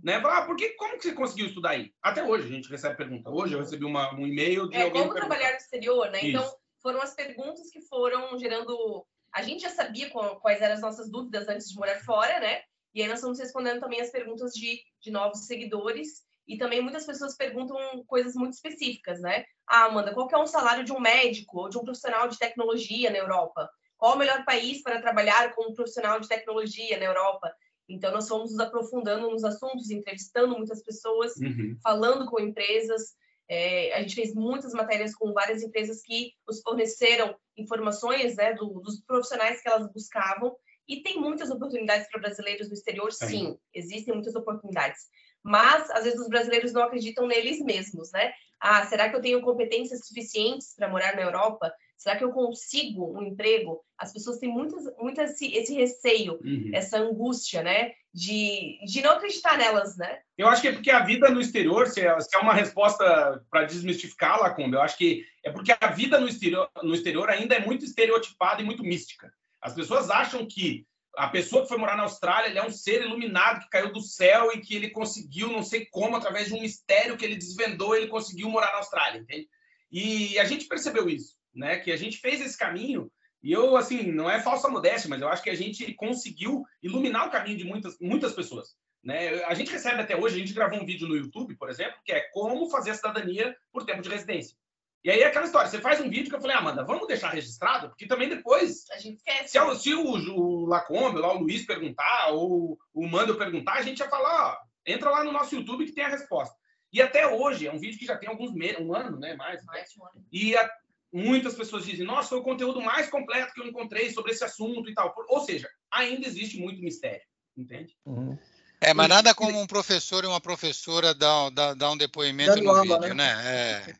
[0.03, 0.20] né?
[0.20, 1.92] Falar, ah, por que, como que você conseguiu estudar aí?
[2.03, 3.31] Até hoje a gente recebe pergunta.
[3.31, 6.18] Hoje eu recebi uma, um e-mail de é, alguém como trabalhar no exterior, né?
[6.22, 6.51] Então, Isso.
[6.51, 11.11] Então foram as perguntas que foram gerando a gente já sabia quais eram as nossas
[11.11, 12.62] dúvidas antes de morar fora, né?
[12.94, 16.24] E aí nós estamos respondendo também as perguntas de, de novos seguidores.
[16.48, 19.44] E também muitas pessoas perguntam coisas muito específicas, né?
[19.66, 23.11] Ah, Amanda, qual é um salário de um médico ou de um profissional de tecnologia
[23.11, 23.68] na Europa?
[23.98, 27.52] Qual o melhor país para trabalhar como profissional de tecnologia na Europa?
[27.87, 31.76] Então, nós fomos nos aprofundando nos assuntos, entrevistando muitas pessoas, uhum.
[31.82, 33.14] falando com empresas.
[33.46, 38.80] É, a gente fez muitas matérias com várias empresas que nos forneceram informações né, do,
[38.80, 40.56] dos profissionais que elas buscavam.
[40.87, 45.00] E tem muitas oportunidades para brasileiros no exterior, sim, sim, existem muitas oportunidades.
[45.42, 48.33] Mas, às vezes, os brasileiros não acreditam neles mesmos, né?
[48.61, 51.72] Ah, será que eu tenho competências suficientes para morar na Europa?
[51.96, 53.81] Será que eu consigo um emprego?
[53.96, 56.70] As pessoas têm muitas, muitas esse, esse receio, uhum.
[56.72, 57.92] essa angústia, né?
[58.14, 60.20] De, de não acreditar nelas, né?
[60.37, 63.44] Eu acho que é porque a vida no exterior, se é, se é uma resposta
[63.51, 67.55] para desmistificar, Lacombe, eu acho que é porque a vida no exterior, no exterior ainda
[67.55, 69.33] é muito estereotipada e muito mística.
[69.61, 73.03] As pessoas acham que a pessoa que foi morar na Austrália ele é um ser
[73.03, 76.61] iluminado que caiu do céu e que ele conseguiu, não sei como, através de um
[76.61, 79.49] mistério que ele desvendou, ele conseguiu morar na Austrália, entende?
[79.90, 81.79] E a gente percebeu isso né?
[81.79, 83.11] Que a gente fez esse caminho
[83.42, 87.29] e eu, assim, não é falsa modéstia, mas eu acho que a gente conseguiu iluminar
[87.29, 88.77] o caminho de muitas, muitas pessoas.
[89.03, 89.44] Né?
[89.44, 92.12] A gente recebe até hoje, a gente gravou um vídeo no YouTube, por exemplo, que
[92.12, 94.57] é como fazer a cidadania por tempo de residência.
[95.04, 97.06] E aí é aquela história, você faz um vídeo que eu falei, ah, Amanda, vamos
[97.06, 98.84] deixar registrado, porque também depois.
[98.90, 99.50] A gente esquece.
[99.50, 104.00] Se, se o, o Lacombe, lá o Luiz perguntar, ou o Mando perguntar, a gente
[104.00, 106.54] ia falar, ó, entra lá no nosso YouTube que tem a resposta.
[106.92, 109.34] E até hoje, é um vídeo que já tem alguns meses, um ano, né?
[109.37, 109.64] Mais.
[109.64, 110.26] mais um ano.
[110.32, 110.68] E a,
[111.12, 114.88] muitas pessoas dizem, nossa, foi o conteúdo mais completo que eu encontrei sobre esse assunto
[114.90, 115.14] e tal.
[115.28, 117.24] Ou seja, ainda existe muito mistério,
[117.56, 117.96] entende?
[118.04, 118.38] Uhum.
[118.80, 122.64] É, mas nada como um professor e uma professora dar, dar, dar um depoimento Dando
[122.64, 123.34] no vídeo, né?
[123.34, 123.96] né?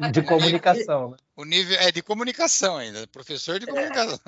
[0.00, 0.10] É.
[0.10, 1.10] De comunicação.
[1.10, 1.16] Né?
[1.34, 4.18] O nível é de comunicação ainda, professor de comunicação.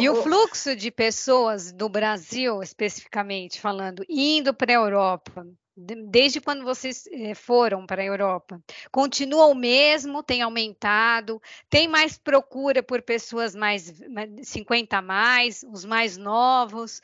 [0.00, 6.64] E o fluxo de pessoas do Brasil, especificamente falando, indo para a Europa, desde quando
[6.64, 8.62] vocês eh, foram para a Europa?
[8.90, 10.22] Continua o mesmo?
[10.22, 11.40] Tem aumentado?
[11.68, 13.92] Tem mais procura por pessoas mais
[14.42, 17.00] 50 a mais, os mais novos?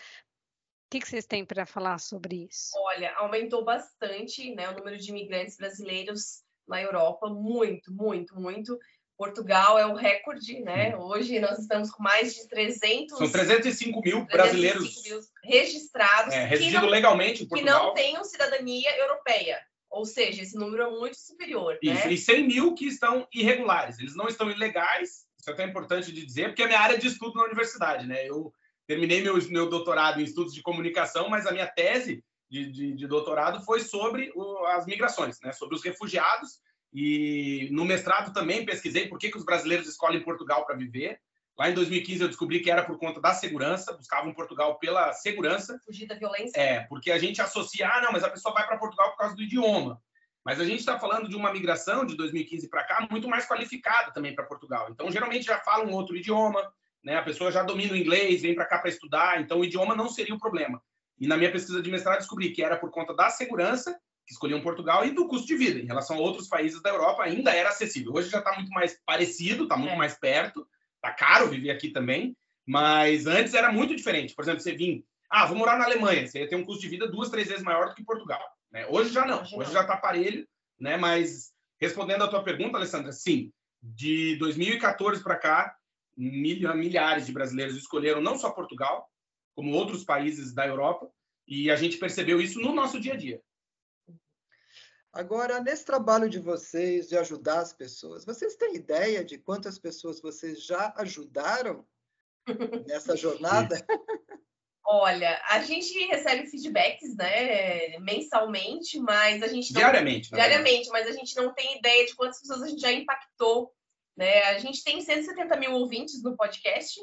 [0.87, 2.71] O que, que vocês têm para falar sobre isso?
[2.77, 8.79] Olha, aumentou bastante né, o número de imigrantes brasileiros na Europa, muito, muito, muito.
[9.19, 10.97] Portugal é o recorde, né?
[10.97, 13.19] Hoje nós estamos com mais de 300...
[13.19, 17.81] São 305 mil 305 brasileiros mil registrados é, residindo legalmente em Portugal.
[17.81, 19.59] Que não tenham cidadania europeia.
[19.91, 21.77] Ou seja, esse número é muito superior.
[21.83, 22.13] Isso, né?
[22.13, 23.99] e 100 mil que estão irregulares.
[23.99, 27.09] Eles não estão ilegais, isso é até importante de dizer, porque é minha área de
[27.09, 28.25] estudo na universidade, né?
[28.29, 28.53] Eu
[28.87, 33.07] terminei meu, meu doutorado em estudos de comunicação, mas a minha tese de, de, de
[33.07, 35.53] doutorado foi sobre o, as migrações, né?
[35.53, 36.61] Sobre os refugiados
[36.93, 41.21] e no mestrado também pesquisei por que, que os brasileiros escolhem Portugal para viver.
[41.59, 45.79] Lá em 2015 eu descobri que era por conta da segurança, buscavam Portugal pela segurança.
[45.85, 46.59] Fugir da violência.
[46.59, 49.35] É, porque a gente associa, ah, não, mas a pessoa vai para Portugal por causa
[49.35, 50.01] do idioma.
[50.45, 54.13] Mas a gente está falando de uma migração de 2015 para cá muito mais qualificada
[54.13, 54.89] também para Portugal.
[54.91, 56.63] Então, geralmente já falam outro idioma,
[57.07, 57.17] né?
[57.17, 60.09] A pessoa já domina o inglês, vem para cá para estudar, então o idioma não
[60.09, 60.83] seria o problema.
[61.21, 64.61] E na minha pesquisa de mestrado descobri que era por conta da segurança que escolhiam
[64.61, 65.79] Portugal e do custo de vida.
[65.79, 68.13] Em relação a outros países da Europa, ainda era acessível.
[68.13, 69.97] Hoje já está muito mais parecido, está muito é.
[69.97, 70.67] mais perto.
[70.97, 74.35] Está caro viver aqui também, mas antes era muito diferente.
[74.35, 76.89] Por exemplo, você vinha, ah, vou morar na Alemanha, você ia ter um custo de
[76.89, 78.43] vida duas, três vezes maior do que Portugal.
[78.73, 78.85] Né?
[78.89, 80.45] Hoje já não, hoje já está parelho,
[80.77, 80.97] né?
[80.97, 85.77] Mas respondendo à tua pergunta, Alessandra, sim, de 2014 para cá,
[86.17, 89.11] milhares de brasileiros escolheram não só Portugal,
[89.55, 91.11] como outros países da Europa,
[91.47, 93.41] e a gente percebeu isso no nosso dia a dia.
[95.13, 100.21] Agora, nesse trabalho de vocês de ajudar as pessoas, vocês têm ideia de quantas pessoas
[100.21, 101.87] vocês já ajudaram
[102.87, 103.83] nessa jornada?
[104.85, 111.13] Olha, a gente recebe feedbacks, né, mensalmente, mas a gente não, diariamente, diariamente, mas a
[111.13, 113.75] gente não tem ideia de quantas pessoas a gente já impactou,
[114.17, 114.45] né?
[114.45, 116.99] A gente tem 170 mil ouvintes no podcast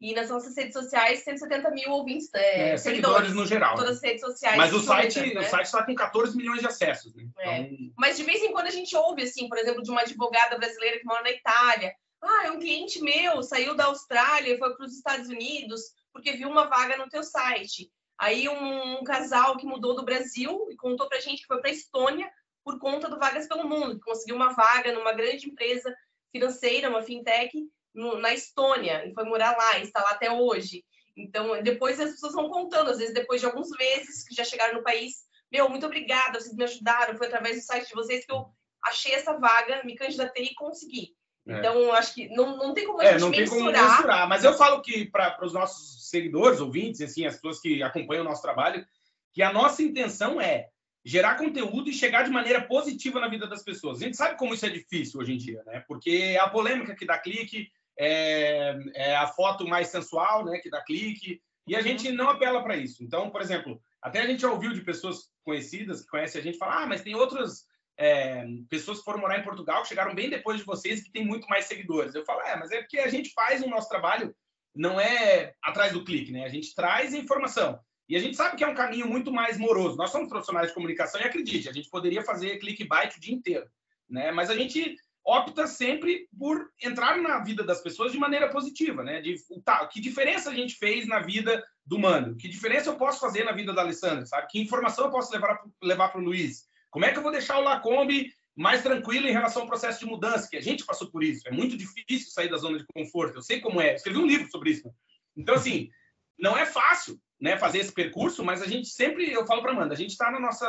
[0.00, 2.70] e nas nossas redes sociais, 170 mil ouvintes, né?
[2.70, 3.76] É, seguidores, no geral.
[3.76, 4.56] Todas as redes sociais.
[4.56, 5.40] Mas o site, né?
[5.40, 7.14] o site está com 14 milhões de acessos.
[7.14, 7.26] Né?
[7.38, 7.60] É.
[7.60, 7.92] Então...
[7.96, 10.98] Mas de vez em quando a gente ouve, assim, por exemplo, de uma advogada brasileira
[10.98, 11.94] que mora na Itália.
[12.20, 15.80] Ah, um cliente meu saiu da Austrália e foi para os Estados Unidos
[16.12, 17.90] porque viu uma vaga no teu site.
[18.18, 21.60] Aí um, um casal que mudou do Brasil e contou para a gente que foi
[21.60, 22.28] para a Estônia
[22.64, 25.94] por conta do Vagas pelo Mundo, que conseguiu uma vaga numa grande empresa
[26.36, 27.52] financeira, uma fintech,
[27.94, 30.84] no, na Estônia, e foi morar lá, está lá até hoje.
[31.16, 34.74] Então, depois as pessoas vão contando, às vezes depois de alguns meses que já chegaram
[34.74, 38.32] no país, meu, muito obrigada, vocês me ajudaram, foi através do site de vocês que
[38.32, 38.46] eu
[38.84, 41.14] achei essa vaga, me candidatei e consegui.
[41.48, 41.58] É.
[41.58, 43.48] Então, acho que não, não tem como a é, gente não mensurar.
[43.48, 44.28] Tem como mensurar.
[44.28, 48.28] Mas eu falo que para os nossos seguidores, ouvintes, assim, as pessoas que acompanham o
[48.28, 48.84] nosso trabalho,
[49.32, 50.68] que a nossa intenção é
[51.06, 54.02] gerar conteúdo e chegar de maneira positiva na vida das pessoas.
[54.02, 55.84] A gente sabe como isso é difícil hoje em dia, né?
[55.86, 60.68] Porque é a polêmica que dá clique, é, é a foto mais sensual, né, que
[60.68, 63.04] dá clique, e a gente não apela para isso.
[63.04, 66.58] Então, por exemplo, até a gente já ouviu de pessoas conhecidas que conhecem a gente
[66.58, 67.64] falar, ah, mas tem outras
[67.96, 71.24] é, pessoas que foram morar em Portugal que chegaram bem depois de vocês que tem
[71.24, 72.16] muito mais seguidores.
[72.16, 74.34] Eu falo, é, mas é porque a gente faz o nosso trabalho,
[74.74, 76.44] não é atrás do clique, né?
[76.44, 77.78] A gente traz informação.
[78.08, 79.96] E a gente sabe que é um caminho muito mais moroso.
[79.96, 83.66] Nós somos profissionais de comunicação e acredite, a gente poderia fazer clickbait o dia inteiro,
[84.08, 84.30] né?
[84.30, 89.20] Mas a gente opta sempre por entrar na vida das pessoas de maneira positiva, né?
[89.20, 92.36] De, tá, que diferença a gente fez na vida do Mano?
[92.36, 94.46] Que diferença eu posso fazer na vida da Alessandra, sabe?
[94.48, 96.68] Que informação eu posso levar levar para o Luiz?
[96.90, 100.06] Como é que eu vou deixar o Lacombe mais tranquilo em relação ao processo de
[100.06, 100.48] mudança?
[100.48, 101.46] Que a gente passou por isso.
[101.48, 103.38] É muito difícil sair da zona de conforto.
[103.38, 103.90] Eu sei como é.
[103.90, 104.88] Eu escrevi um livro sobre isso.
[105.36, 105.90] Então, assim,
[106.38, 109.94] não é fácil, né, fazer esse percurso, mas a gente sempre, eu falo para Amanda,
[109.94, 110.66] a gente está na nossa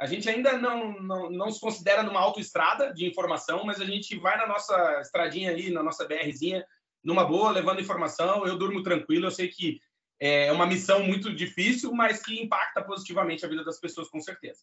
[0.00, 4.18] a gente ainda não, não, não se considera numa autoestrada de informação, mas a gente
[4.18, 6.64] vai na nossa estradinha aí, na nossa BRzinha,
[7.04, 8.46] numa boa, levando informação.
[8.46, 9.78] Eu durmo tranquilo, eu sei que
[10.18, 14.60] é uma missão muito difícil, mas que impacta positivamente a vida das pessoas, com certeza.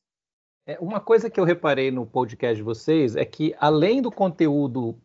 [0.65, 4.99] É, uma coisa que eu reparei no podcast de vocês é que, além do conteúdo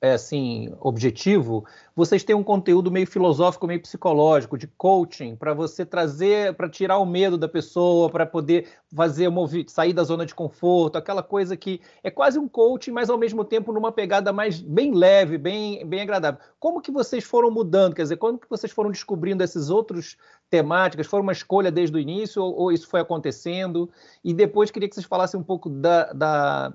[0.00, 1.64] é, assim, objetivo,
[1.96, 6.98] vocês têm um conteúdo meio filosófico, meio psicológico, de coaching, para você trazer, para tirar
[6.98, 9.32] o medo da pessoa, para poder fazer
[9.66, 13.44] sair da zona de conforto, aquela coisa que é quase um coaching, mas ao mesmo
[13.44, 16.38] tempo numa pegada mais bem leve, bem, bem agradável.
[16.60, 17.94] Como que vocês foram mudando?
[17.94, 20.18] Quer dizer, como que vocês foram descobrindo esses outros
[20.50, 21.06] temáticas?
[21.06, 23.88] Foi uma escolha desde o início ou, ou isso foi acontecendo?
[24.22, 26.74] E depois queria que vocês falassem um pouco da, da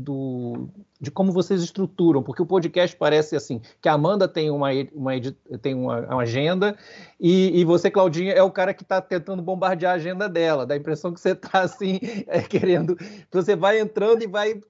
[0.00, 0.68] do,
[1.00, 5.12] de como vocês estruturam, porque o podcast parece assim, que a Amanda tem uma, uma,
[5.60, 6.78] tem uma, uma agenda
[7.18, 10.74] e, e, você, Claudinha, é o cara que está tentando bombardear a agenda dela, dá
[10.74, 12.96] a impressão que você está assim, é, querendo,
[13.30, 14.60] você vai entrando e vai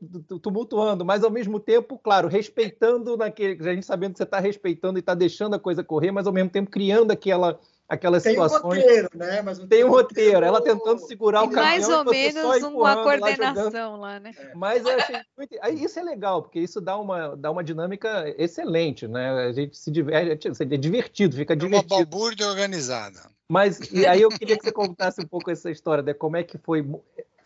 [0.43, 4.99] tumultuando, mas ao mesmo tempo, claro, respeitando naquele, a gente sabendo que você está respeitando
[4.99, 8.61] e está deixando a coisa correr, mas ao mesmo tempo criando aquela aquelas tem situações.
[8.61, 9.43] Tem um roteiro, né?
[9.43, 11.65] Mas tem um roteiro, ela tentando segurar o caminhão.
[11.65, 14.33] Mais ou menos uma coordenação lá, lá, né?
[14.37, 14.55] É.
[14.55, 15.55] Mas eu achei muito...
[15.85, 19.47] isso é legal, porque isso dá uma, dá uma dinâmica excelente, né?
[19.47, 21.95] A gente se diverte, é divertido, fica divertido.
[21.95, 23.21] Uma balbúrdia organizada.
[23.51, 26.43] Mas e aí eu queria que você contasse um pouco essa história, de como é
[26.43, 26.87] que foi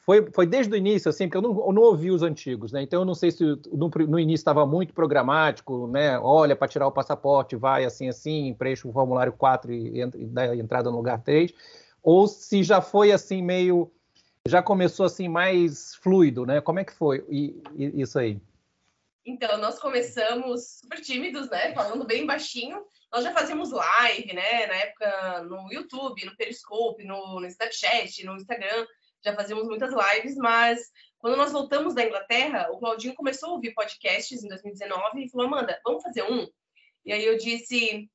[0.05, 2.83] foi, foi desde o início, assim, porque eu não, eu não ouvi os antigos, né?
[2.83, 6.19] Então eu não sei se no, no início estava muito programático, né?
[6.19, 10.57] Olha, para tirar o passaporte, vai assim, assim, preenche o formulário 4 e, e dá
[10.57, 11.53] entrada no lugar 3,
[12.03, 13.93] ou se já foi assim, meio.
[14.49, 16.61] Já começou assim mais fluido, né?
[16.61, 18.41] Como é que foi e, isso aí?
[19.25, 21.73] Então, nós começamos super tímidos, né?
[21.75, 22.83] Falando bem baixinho.
[23.13, 24.67] Nós já fazíamos live, né?
[24.67, 28.85] Na época no YouTube, no Periscope, no, no Snapchat, no Instagram
[29.25, 33.73] já fazíamos muitas lives, mas quando nós voltamos da Inglaterra, o Claudinho começou a ouvir
[33.73, 36.49] podcasts em 2019 e falou: Amanda, vamos fazer um?
[37.05, 38.11] E aí eu disse: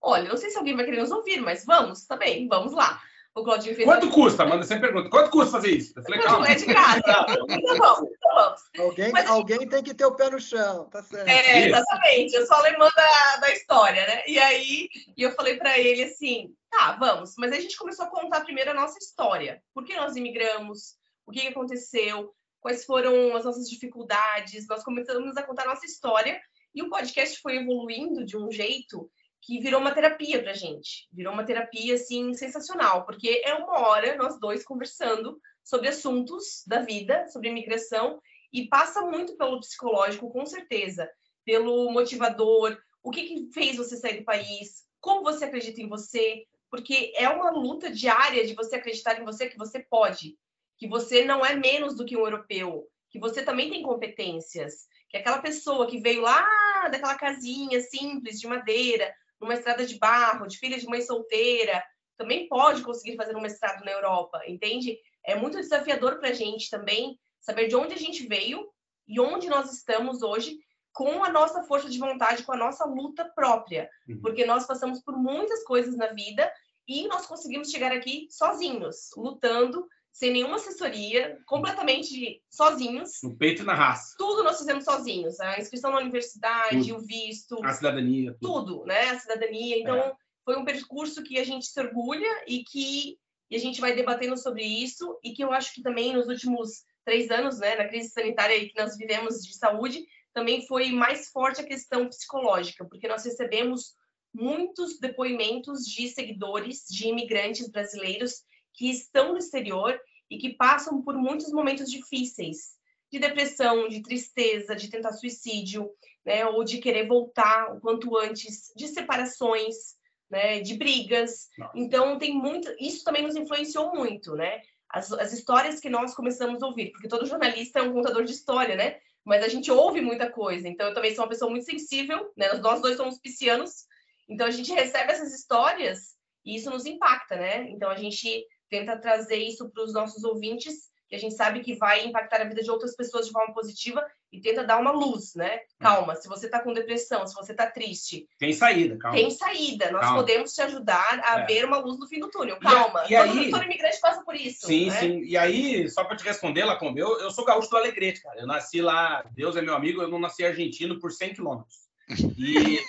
[0.00, 3.00] Olha, não sei se alguém vai querer nos ouvir, mas vamos também, vamos lá.
[3.34, 3.88] O Claudinho fez.
[3.88, 4.44] Quanto custa?
[4.44, 5.08] Manda sempre pergunta.
[5.08, 5.94] Quanto custa fazer isso?
[5.96, 6.48] Eu falei, calma.
[6.48, 7.00] É de graça.
[7.48, 8.60] então vamos, então vamos.
[8.78, 11.28] Alguém, Mas, alguém tem que ter o pé no chão, tá certo.
[11.28, 12.34] É, exatamente.
[12.34, 14.22] Eu sou alemã da, da história, né?
[14.26, 17.34] E aí e eu falei para ele assim: tá, vamos.
[17.38, 19.62] Mas aí a gente começou a contar primeiro a nossa história.
[19.74, 20.96] Por que nós imigramos?
[21.26, 22.34] O que aconteceu?
[22.60, 24.68] Quais foram as nossas dificuldades?
[24.68, 26.38] Nós começamos a contar a nossa história
[26.74, 29.10] e o podcast foi evoluindo de um jeito
[29.42, 31.08] que virou uma terapia para gente.
[31.12, 36.80] Virou uma terapia, assim, sensacional, porque é uma hora nós dois conversando sobre assuntos da
[36.80, 38.20] vida, sobre imigração,
[38.52, 41.10] e passa muito pelo psicológico, com certeza,
[41.44, 46.44] pelo motivador, o que, que fez você sair do país, como você acredita em você,
[46.70, 50.36] porque é uma luta diária de você acreditar em você que você pode,
[50.78, 55.16] que você não é menos do que um europeu, que você também tem competências, que
[55.16, 56.46] aquela pessoa que veio lá
[56.90, 61.82] daquela casinha simples de madeira, numa estrada de barro, de filha de mãe solteira,
[62.16, 64.96] também pode conseguir fazer um mestrado na Europa, entende?
[65.24, 68.68] É muito desafiador para a gente também saber de onde a gente veio
[69.06, 70.58] e onde nós estamos hoje
[70.92, 74.20] com a nossa força de vontade, com a nossa luta própria, uhum.
[74.20, 76.50] porque nós passamos por muitas coisas na vida
[76.86, 83.18] e nós conseguimos chegar aqui sozinhos, lutando sem nenhuma assessoria, completamente sozinhos.
[83.22, 84.14] No peito e na raça.
[84.18, 85.40] Tudo nós fizemos sozinhos.
[85.40, 86.96] A inscrição na universidade, tudo.
[86.96, 87.64] o visto.
[87.64, 88.36] A cidadania.
[88.40, 88.76] Tudo.
[88.76, 89.10] tudo, né?
[89.10, 89.78] A cidadania.
[89.78, 90.12] Então, é.
[90.44, 93.18] foi um percurso que a gente se orgulha e que
[93.50, 96.84] e a gente vai debatendo sobre isso e que eu acho que também nos últimos
[97.04, 101.60] três anos, né, na crise sanitária que nós vivemos de saúde, também foi mais forte
[101.60, 103.94] a questão psicológica, porque nós recebemos
[104.32, 108.42] muitos depoimentos de seguidores, de imigrantes brasileiros
[108.74, 109.98] que estão no exterior
[110.30, 112.76] e que passam por muitos momentos difíceis,
[113.10, 115.90] de depressão, de tristeza, de tentar suicídio,
[116.24, 119.96] né, ou de querer voltar o quanto antes, de separações,
[120.30, 121.48] né, de brigas.
[121.58, 121.72] Nossa.
[121.76, 124.62] Então tem muito, isso também nos influenciou muito, né?
[124.88, 128.32] As, as histórias que nós começamos a ouvir, porque todo jornalista é um contador de
[128.32, 128.98] história, né?
[129.24, 130.66] Mas a gente ouve muita coisa.
[130.66, 132.52] Então eu também sou uma pessoa muito sensível, né?
[132.54, 133.86] Nós dois somos piscianos,
[134.28, 137.68] então a gente recebe essas histórias e isso nos impacta, né?
[137.70, 141.74] Então a gente tenta trazer isso para os nossos ouvintes, que a gente sabe que
[141.74, 145.34] vai impactar a vida de outras pessoas de forma positiva e tenta dar uma luz,
[145.34, 145.60] né?
[145.78, 148.26] Calma, se você está com depressão, se você está triste.
[148.38, 149.18] Tem saída, calma.
[149.18, 149.90] Tem saída.
[149.90, 150.20] Nós calma.
[150.20, 151.46] podemos te ajudar a é.
[151.46, 152.58] ver uma luz no fim do túnel.
[152.60, 153.04] Calma.
[153.06, 153.50] E, e aí...
[153.50, 154.66] todo imigrante passa por isso.
[154.66, 155.00] Sim, né?
[155.00, 155.22] sim.
[155.22, 158.40] E aí, só para te responder, Lacombe, eu, eu sou gaúcho do Alegrete, cara.
[158.40, 161.82] Eu nasci lá, Deus é meu amigo, eu não nasci argentino por 100 quilômetros.
[162.38, 162.80] E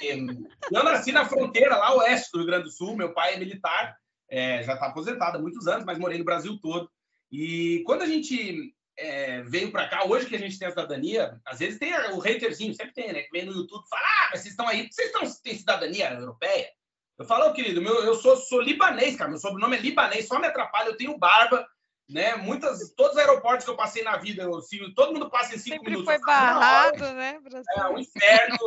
[0.72, 2.96] eu nasci na fronteira, lá oeste do Rio Grande do Sul.
[2.96, 3.98] Meu pai é militar
[4.30, 6.90] é, já está aposentada há muitos anos, mas morei no Brasil todo.
[7.32, 11.40] E quando a gente é, veio para cá, hoje que a gente tem a cidadania,
[11.46, 13.22] às vezes tem o haterzinho, sempre tem, né?
[13.24, 16.14] Que vem no YouTube e fala: Ah, mas vocês estão aí, vocês estão, têm cidadania
[16.14, 16.70] europeia?
[17.18, 20.40] Eu falo, oh, querido, meu, eu sou, sou libanês, cara, meu sobrenome é libanês, só
[20.40, 21.68] me atrapalha, eu tenho barba,
[22.10, 22.36] né?
[22.36, 25.60] Muitas, todos os aeroportos que eu passei na vida, eu, se, todo mundo passa em
[25.60, 26.12] cinco Sempre minutos.
[26.12, 27.40] foi barrado, né?
[27.40, 27.64] Brasil?
[27.76, 28.58] É um inferno.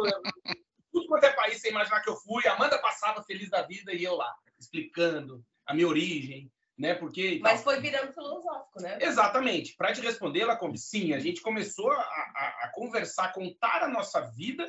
[0.92, 4.04] tudo quanto é país, você imaginar que eu fui, Amanda passava feliz da vida e
[4.04, 4.32] eu lá,
[4.66, 6.94] explicando a minha origem, né?
[6.94, 8.98] Porque mas foi virando filosófico, né?
[9.00, 9.74] Exatamente.
[9.76, 13.88] Para te responder, ela como sim, a gente começou a, a, a conversar, contar a
[13.88, 14.68] nossa vida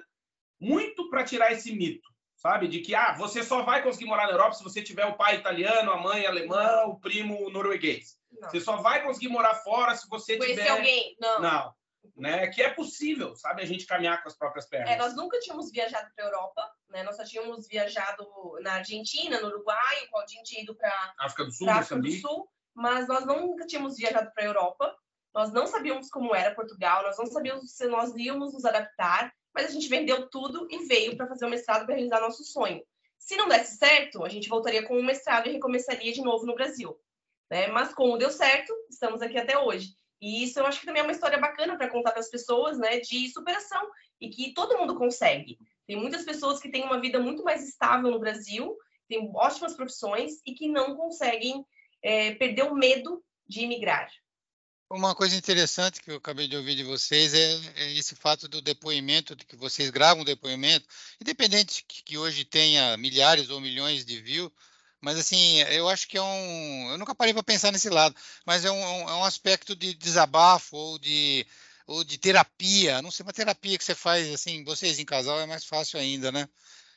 [0.60, 2.68] muito para tirar esse mito, sabe?
[2.68, 5.36] De que ah, você só vai conseguir morar na Europa se você tiver o pai
[5.36, 8.18] italiano, a mãe alemã, o primo norueguês.
[8.32, 8.50] Não.
[8.50, 11.16] Você só vai conseguir morar fora se você Conhecer tiver alguém.
[11.20, 11.42] Não.
[11.42, 11.78] Não
[12.16, 12.48] né?
[12.48, 13.62] Que é possível, sabe?
[13.62, 14.90] A gente caminhar com as próprias pernas.
[14.90, 17.04] É, nós nunca tínhamos viajado para a Europa, né?
[17.04, 18.26] Nós só tínhamos viajado
[18.62, 22.50] na Argentina, no Uruguai, o Claudinho tinha ido para África do Sul, África do Sul,
[22.74, 24.96] mas nós nunca tínhamos viajado para a Europa.
[25.34, 29.68] Nós não sabíamos como era Portugal, nós não sabíamos se nós íamos nos adaptar, mas
[29.68, 32.82] a gente vendeu tudo e veio para fazer o mestrado para realizar nosso sonho.
[33.18, 36.56] Se não desse certo, a gente voltaria com o mestrado e recomeçaria de novo no
[36.56, 36.98] Brasil.
[37.50, 37.68] Né?
[37.68, 39.90] Mas como deu certo, estamos aqui até hoje.
[40.22, 42.78] E isso eu acho que também é uma história bacana para contar para as pessoas,
[42.78, 45.58] né, de superação e que todo mundo consegue.
[45.86, 48.76] Tem muitas pessoas que têm uma vida muito mais estável no Brasil,
[49.08, 51.66] têm ótimas profissões e que não conseguem
[52.02, 54.10] é, perder o medo de imigrar.
[54.90, 58.62] Uma coisa interessante que eu acabei de ouvir de vocês é, é esse fato do
[58.62, 60.88] depoimento, de que vocês gravam depoimento,
[61.20, 64.50] independente que hoje tenha milhares ou milhões de views,
[65.02, 66.92] mas assim, eu acho que é um.
[66.92, 70.76] Eu nunca parei para pensar nesse lado, mas é um, é um aspecto de desabafo
[70.76, 71.46] ou de,
[71.86, 73.02] ou de terapia.
[73.02, 76.32] Não sei, uma terapia que você faz, assim, vocês em casal é mais fácil ainda,
[76.32, 76.48] né?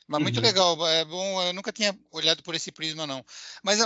[0.07, 0.43] Mas muito uhum.
[0.43, 1.41] legal, é bom.
[1.43, 3.23] Eu nunca tinha olhado por esse prisma, não.
[3.63, 3.79] Mas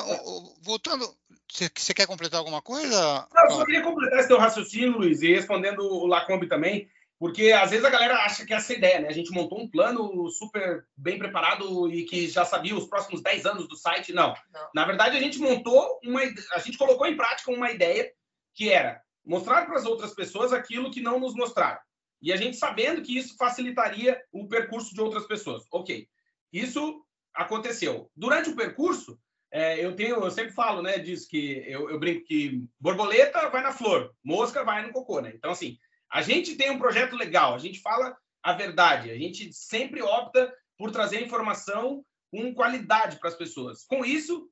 [0.61, 1.07] voltando,
[1.51, 3.27] você, você quer completar alguma coisa?
[3.33, 6.89] Não, eu só queria completar esse teu raciocínio, Luiz, e respondendo o Lacombe também.
[7.17, 9.07] Porque às vezes a galera acha que é essa ideia, né?
[9.07, 13.45] A gente montou um plano super bem preparado e que já sabia os próximos 10
[13.45, 14.11] anos do site.
[14.11, 14.33] Não.
[14.51, 14.69] Não.
[14.75, 16.21] Na verdade, a gente montou uma.
[16.51, 18.11] A gente colocou em prática uma ideia
[18.53, 21.79] que era mostrar para as outras pessoas aquilo que não nos mostraram.
[22.21, 25.63] E a gente sabendo que isso facilitaria o percurso de outras pessoas.
[25.71, 26.07] Ok.
[26.51, 27.01] Isso
[27.33, 28.09] aconteceu.
[28.15, 29.19] Durante o percurso,
[29.51, 33.61] é, eu tenho, eu sempre falo, né, diz que eu, eu, brinco que borboleta vai
[33.61, 35.31] na flor, mosca vai no cocô, né?
[35.35, 35.77] Então assim,
[36.11, 40.53] a gente tem um projeto legal, a gente fala a verdade, a gente sempre opta
[40.77, 43.83] por trazer informação com qualidade para as pessoas.
[43.85, 44.49] Com isso,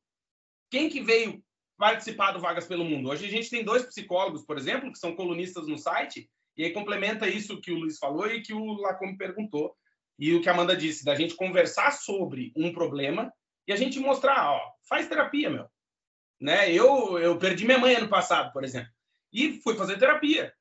[0.72, 1.44] quem que veio
[1.78, 3.10] participar do Vagas pelo Mundo?
[3.10, 6.72] Hoje a gente tem dois psicólogos, por exemplo, que são colunistas no site, e aí
[6.72, 9.76] complementa isso que o Luiz falou e que o Lacombe perguntou,
[10.18, 13.32] e o que a Amanda disse, da gente conversar sobre um problema
[13.68, 15.68] e a gente mostrar, ó, faz terapia, meu.
[16.40, 16.72] Né?
[16.72, 18.92] Eu, eu perdi minha mãe ano passado, por exemplo,
[19.32, 20.54] e fui fazer terapia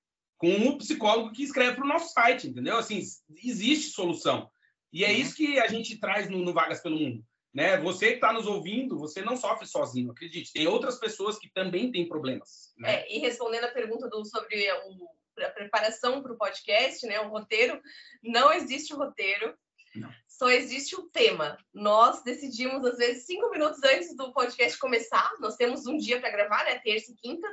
[0.43, 2.77] com um psicólogo que escreve para o nosso site, entendeu?
[2.77, 3.01] Assim,
[3.45, 4.51] existe solução.
[4.93, 5.15] E é uhum.
[5.15, 7.25] isso que a gente traz no, no Vagas pelo Mundo.
[7.55, 7.77] Né?
[7.77, 10.53] Você que está nos ouvindo, você não sofre sozinho, acredite.
[10.53, 12.73] Tem outras pessoas que também têm problemas.
[12.77, 12.93] Né?
[12.93, 17.29] É, e respondendo a pergunta do, sobre o, a preparação para o podcast, né, o
[17.29, 17.81] roteiro,
[18.21, 19.55] não existe roteiro.
[19.95, 20.11] Não.
[20.27, 21.57] Só existe o tema.
[21.73, 25.31] Nós decidimos, às vezes, cinco minutos antes do podcast começar.
[25.39, 26.81] Nós temos um dia para gravar, né?
[26.81, 27.47] Terça e quinta,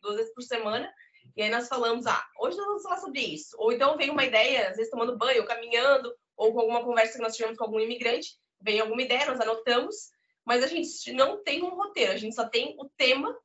[0.00, 0.88] duas vezes por semana.
[1.36, 3.54] E aí nós falamos, ah, hoje nós vamos falar sobre isso.
[3.58, 7.14] Ou então vem uma ideia, às vezes tomando banho, ou caminhando, ou com alguma conversa
[7.14, 10.10] que nós tivemos com algum imigrante, vem alguma ideia, nós anotamos,
[10.44, 13.36] mas a gente não tem um roteiro, a gente só tem o tema,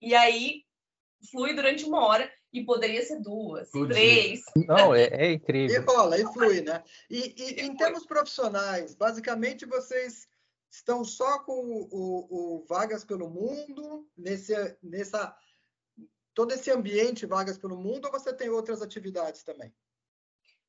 [0.00, 0.64] e aí
[1.30, 4.42] flui durante uma hora e poderia ser duas, três.
[4.66, 5.82] Não, é, é, incrível.
[5.82, 6.82] E rola, e flui, né?
[7.10, 10.26] E, e em termos profissionais, basicamente vocês
[10.70, 15.36] estão só com o, o, o, Vagas pelo Mundo, nesse, nessa,
[16.36, 19.74] todo esse ambiente Vagas pelo Mundo, ou você tem outras atividades também?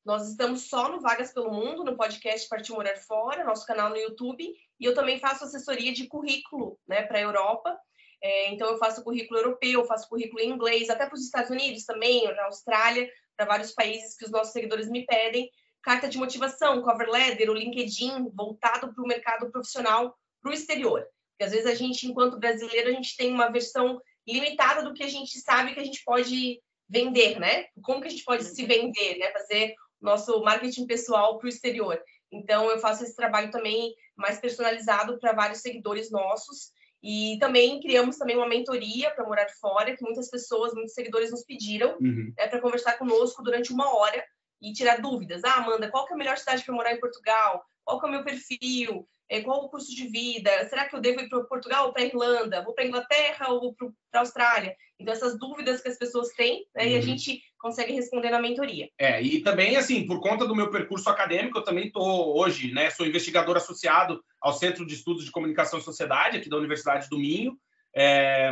[0.02, 3.96] Nós estamos só no Vagas pelo Mundo, no podcast Partiu Morar Fora, nosso canal no
[3.96, 4.50] YouTube,
[4.80, 7.78] e eu também faço assessoria de currículo né, para a Europa.
[8.22, 11.84] É, então, eu faço currículo europeu, faço currículo em inglês, até para os Estados Unidos
[11.84, 13.06] também, na Austrália,
[13.36, 15.50] para vários países que os nossos seguidores me pedem.
[15.82, 21.06] Carta de motivação, cover letter, o LinkedIn, voltado para o mercado profissional, para o exterior.
[21.32, 24.00] Porque às vezes a gente, enquanto brasileiro, a gente tem uma versão
[24.34, 27.66] limitada do que a gente sabe que a gente pode vender, né?
[27.82, 29.30] Como que a gente pode se vender, né?
[29.32, 32.00] Fazer nosso marketing pessoal para o exterior.
[32.30, 36.72] Então, eu faço esse trabalho também mais personalizado para vários seguidores nossos.
[37.02, 41.44] E também criamos também uma mentoria para morar fora, que muitas pessoas, muitos seguidores nos
[41.44, 42.32] pediram uhum.
[42.36, 44.24] né, para conversar conosco durante uma hora
[44.60, 45.44] e tirar dúvidas.
[45.44, 47.64] Ah, Amanda, qual que é a melhor cidade para morar em Portugal?
[47.84, 49.08] Qual que é o meu perfil?
[49.30, 50.50] É, qual o custo de vida?
[50.68, 52.62] Será que eu devo ir para Portugal ou para Irlanda?
[52.62, 54.74] Vou para Inglaterra ou para a Austrália?
[54.98, 56.90] Então, essas dúvidas que as pessoas têm, né, uhum.
[56.90, 57.02] e a uhum.
[57.02, 58.88] gente consegue responder na mentoria.
[58.98, 62.90] É, e também, assim, por conta do meu percurso acadêmico, eu também estou hoje, né,
[62.90, 67.18] sou investigador associado ao Centro de Estudos de Comunicação e Sociedade, aqui da Universidade do
[67.18, 67.56] Minho,
[67.94, 68.50] é,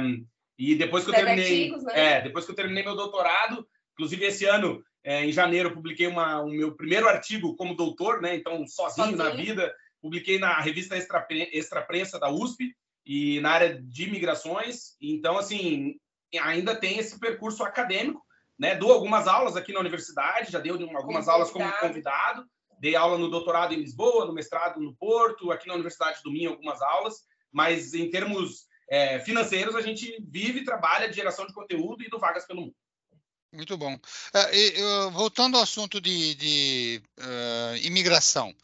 [0.59, 1.93] e depois que eu terminei, artigos, né?
[1.95, 6.07] é, depois que eu terminei meu doutorado, inclusive esse ano, é, em janeiro, eu publiquei
[6.07, 9.19] uma, o meu primeiro artigo como doutor, né, então sozinho, sozinho.
[9.19, 9.75] na vida,
[10.07, 12.73] publiquei na revista Extra, Extra Prensa da USP,
[13.05, 15.95] e na área de migrações, então, assim,
[16.41, 18.21] ainda tem esse percurso acadêmico,
[18.59, 18.75] né?
[18.75, 22.45] Dou algumas aulas aqui na universidade, já dei algumas aulas como convidado,
[22.81, 26.51] dei aula no doutorado em Lisboa, no mestrado no Porto, aqui na Universidade do Minho
[26.51, 31.55] algumas aulas, mas em termos é, financeiros a gente vive e trabalha de geração de
[31.55, 32.75] conteúdo e do Vagas pelo Mundo.
[33.53, 33.95] Muito bom.
[33.95, 38.55] Uh, voltando ao assunto de, de uh, imigração,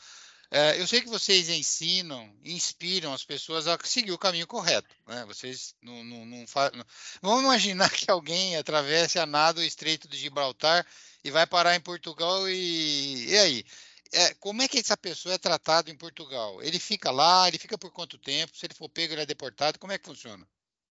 [0.55, 4.95] é, eu sei que vocês ensinam, inspiram as pessoas a seguir o caminho correto.
[5.07, 5.25] Né?
[5.27, 6.85] Vocês não, não, não, não,
[7.23, 10.87] Vamos imaginar que alguém atravesse a nado o Estreito de Gibraltar
[11.25, 13.31] e vai parar em Portugal e.
[13.31, 13.65] E aí?
[14.13, 16.63] É, como é que essa pessoa é tratada em Portugal?
[16.63, 18.55] Ele fica lá, ele fica por quanto tempo?
[18.55, 19.79] Se ele for pego, ele é deportado?
[19.79, 20.47] Como é que funciona?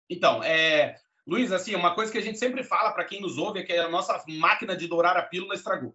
[0.09, 3.61] Então, é, Luiz, assim, uma coisa que a gente sempre fala para quem nos ouve
[3.61, 5.95] é que a nossa máquina de dourar a pílula estragou.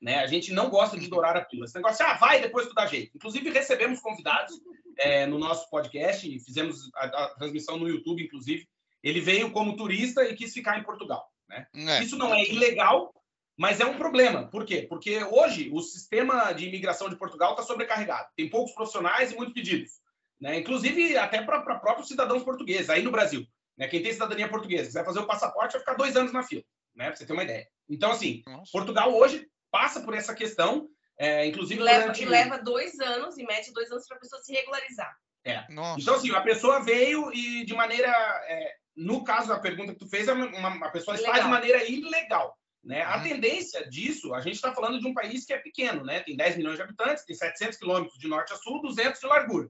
[0.00, 0.18] Né?
[0.18, 1.66] A gente não gosta de dourar a pílula.
[1.66, 3.12] Esse negócio, ah, vai, depois tu dá jeito.
[3.14, 4.60] Inclusive, recebemos convidados
[4.98, 8.68] é, no nosso podcast, e fizemos a, a, transmissão no YouTube, inclusive.
[9.02, 11.30] Ele veio como turista e quis ficar em Portugal.
[11.48, 11.66] Né?
[11.74, 12.02] É.
[12.02, 13.12] Isso não é ilegal,
[13.56, 14.48] mas é um problema.
[14.48, 14.86] Por quê?
[14.88, 18.28] Porque hoje o sistema de imigração de Portugal está sobrecarregado.
[18.36, 19.92] Tem poucos profissionais e muitos pedidos.
[20.40, 20.58] Né?
[20.58, 23.46] Inclusive, até para próprios cidadãos portugueses, aí no Brasil.
[23.76, 23.88] Né?
[23.88, 26.62] Quem tem cidadania portuguesa, quiser fazer o passaporte, vai ficar dois anos na fila.
[26.94, 27.06] Né?
[27.06, 27.66] Para você ter uma ideia.
[27.88, 28.72] Então, assim, Nossa.
[28.72, 30.88] Portugal hoje passa por essa questão,
[31.18, 31.80] é, inclusive.
[31.80, 32.22] E leva, durante...
[32.22, 35.14] e leva dois anos, e mete dois anos para a pessoa se regularizar.
[35.44, 35.64] É.
[35.70, 38.10] Então, assim, a pessoa veio e de maneira.
[38.48, 42.56] É, no caso da pergunta que tu fez, uma, uma pessoa está de maneira ilegal.
[42.86, 43.02] Né?
[43.02, 43.24] A uhum.
[43.24, 46.20] tendência disso, a gente está falando de um país que é pequeno, né?
[46.20, 49.68] tem 10 milhões de habitantes, tem 700 quilômetros de norte a sul, 200 de largura.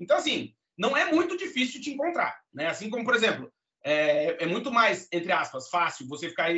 [0.00, 2.34] Então, assim, não é muito difícil de encontrar.
[2.52, 2.66] Né?
[2.66, 3.52] Assim como, por exemplo,
[3.88, 6.50] é, é muito mais, entre aspas, fácil você ficar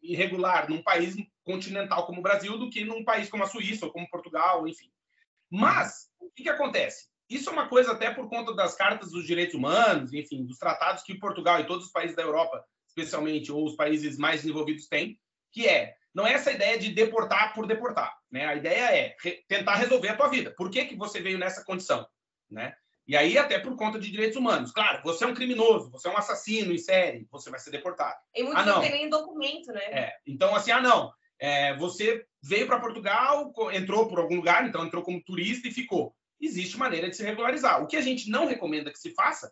[0.00, 3.92] irregular num país continental como o Brasil do que num país como a Suíça ou
[3.92, 4.88] como Portugal, enfim.
[5.50, 7.08] Mas, o que, que acontece?
[7.28, 11.02] Isso é uma coisa até por conta das cartas dos direitos humanos, enfim, dos tratados
[11.02, 12.64] que Portugal e todos os países da Europa
[12.98, 15.18] especialmente, ou os países mais desenvolvidos têm,
[15.52, 18.46] que é não é essa ideia de deportar por deportar, né?
[18.46, 20.52] A ideia é re tentar resolver a tua vida.
[20.56, 22.08] Por que, que você veio nessa condição,
[22.50, 22.74] né?
[23.08, 24.70] E aí até por conta de direitos humanos.
[24.70, 28.18] Claro, você é um criminoso, você é um assassino em série, você vai ser deportado.
[28.34, 28.74] E muitos ah, não.
[28.74, 29.82] não tem nem documento, né?
[29.84, 30.12] É.
[30.26, 35.02] Então assim, ah não, é, você veio para Portugal, entrou por algum lugar, então entrou
[35.02, 36.14] como turista e ficou.
[36.38, 37.82] Existe maneira de se regularizar.
[37.82, 39.50] O que a gente não recomenda que se faça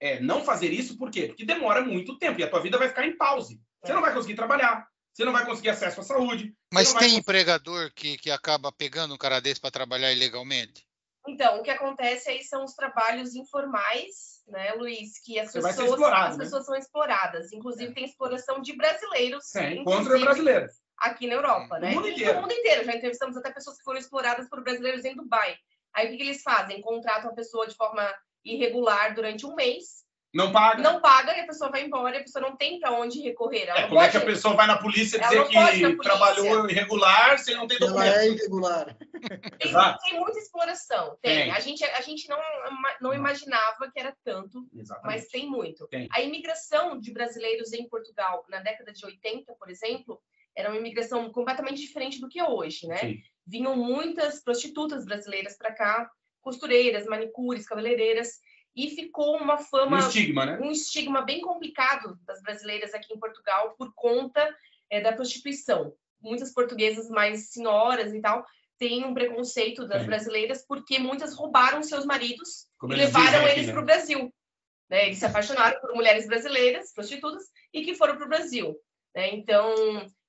[0.00, 1.26] é, não fazer isso, por quê?
[1.26, 3.60] Porque demora muito tempo e a tua vida vai ficar em pause.
[3.82, 6.54] Você não vai conseguir trabalhar, você não vai conseguir acesso à saúde.
[6.72, 7.16] Mas tem conseguir...
[7.16, 10.87] empregador que, que acaba pegando um cara desse para trabalhar ilegalmente?
[11.28, 15.20] Então, o que acontece aí são os trabalhos informais, né, Luiz?
[15.22, 16.44] Que as, pessoas, as né?
[16.44, 17.52] pessoas são exploradas.
[17.52, 17.94] Inclusive, é.
[17.94, 19.54] tem exploração de brasileiros.
[19.54, 20.72] É, contra brasileiros.
[20.96, 21.90] Aqui na Europa, né?
[21.90, 22.34] No mundo inteiro.
[22.34, 22.84] No mundo inteiro.
[22.84, 25.54] Já entrevistamos até pessoas que foram exploradas por brasileiros em Dubai.
[25.94, 26.80] Aí o que, que eles fazem?
[26.80, 28.12] Contratam a pessoa de forma
[28.44, 30.04] irregular durante um mês.
[30.34, 30.82] Não paga.
[30.82, 33.68] Não paga e a pessoa vai embora e a pessoa não tem para onde recorrer.
[33.70, 34.08] É, como pode...
[34.08, 38.12] é que a pessoa vai na polícia dizer que trabalhou irregular se não tem documento?
[38.12, 38.96] Ela é irregular.
[39.58, 39.72] Tem,
[40.04, 41.16] tem muita exploração.
[41.22, 41.44] Tem.
[41.44, 41.50] tem.
[41.50, 42.38] A, gente, a gente não,
[43.00, 45.14] não imaginava que era tanto, Exatamente.
[45.14, 45.88] mas tem muito.
[45.88, 46.08] Tem.
[46.12, 50.20] A imigração de brasileiros em Portugal na década de 80, por exemplo,
[50.54, 52.98] era uma imigração completamente diferente do que é hoje, né?
[52.98, 53.22] Sim.
[53.46, 56.10] Vinham muitas prostitutas brasileiras para cá,
[56.42, 58.40] costureiras, manicures, cabeleireiras,
[58.78, 60.58] e ficou uma fama, um estigma, né?
[60.60, 64.48] um estigma bem complicado das brasileiras aqui em Portugal por conta
[64.88, 65.92] é, da prostituição.
[66.20, 68.46] Muitas portuguesas mais senhoras e tal
[68.78, 73.72] têm um preconceito das brasileiras porque muitas roubaram seus maridos Como e levaram eles né?
[73.72, 74.32] para o Brasil.
[74.88, 75.06] Né?
[75.06, 77.42] Eles se apaixonaram por mulheres brasileiras, prostitutas,
[77.74, 78.76] e que foram para o Brasil.
[79.12, 79.34] Né?
[79.34, 79.74] Então,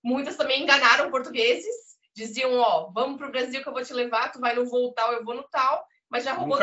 [0.04, 1.76] muitas também enganaram portugueses,
[2.16, 4.91] diziam, ó, vamos para o Brasil que eu vou te levar, tu vai no voo
[4.93, 6.57] tal, eu vou no tal, mas já roubou,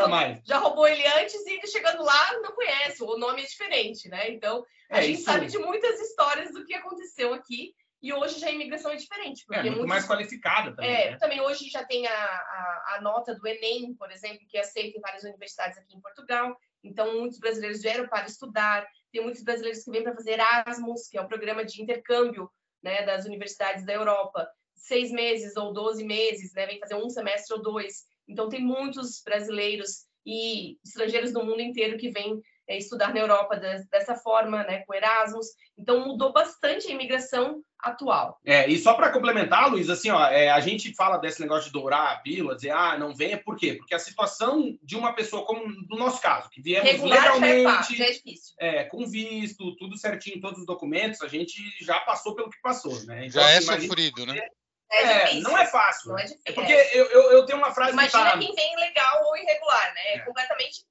[0.45, 4.31] já roubou ele antes e chegando lá não conhece, o nome é diferente, né?
[4.31, 5.25] Então, a é, gente isso...
[5.25, 9.45] sabe de muitas histórias do que aconteceu aqui e hoje já a imigração é diferente.
[9.47, 9.89] Porque é, muito muitos...
[9.89, 10.91] mais qualificada também.
[10.91, 11.19] É, né?
[11.19, 14.99] também hoje já tem a, a, a, nota do Enem, por exemplo, que é aceita
[14.99, 16.57] em várias universidades aqui em Portugal.
[16.85, 18.87] Então, muitos brasileiros vieram para estudar.
[19.13, 22.51] Tem muitos brasileiros que vêm para fazer Erasmus, que é um programa de intercâmbio
[22.83, 24.49] né, das universidades da Europa.
[24.75, 28.05] Seis meses ou doze meses, né, vem fazer um semestre ou dois.
[28.29, 33.57] Então, tem muitos brasileiros e estrangeiros do mundo inteiro que vêm é, estudar na Europa
[33.91, 35.47] dessa forma, né, com Erasmus.
[35.79, 38.41] Então, mudou bastante a imigração atual.
[38.45, 41.73] É, e só para complementar, Luiz, assim, ó, é, a gente fala desse negócio de
[41.73, 43.75] dourar a pílula, dizer, ah, não venha, por quê?
[43.75, 47.71] Porque a situação de uma pessoa, como no nosso caso, que viemos Regular legalmente, já
[47.71, 48.55] é, fácil, já é, difícil.
[48.59, 52.99] É, com visto, tudo certinho, todos os documentos, a gente já passou pelo que passou,
[53.05, 53.27] né?
[53.27, 54.41] Então, já é assim, sofrido, né?
[54.91, 56.11] É, é não é fácil.
[56.11, 56.43] Não é difícil.
[56.47, 58.39] É porque eu, eu, eu, tenho uma frase Imagina que tá...
[58.39, 60.15] quem vem legal ou irregular, né?
[60.15, 60.19] É.
[60.21, 60.85] completamente.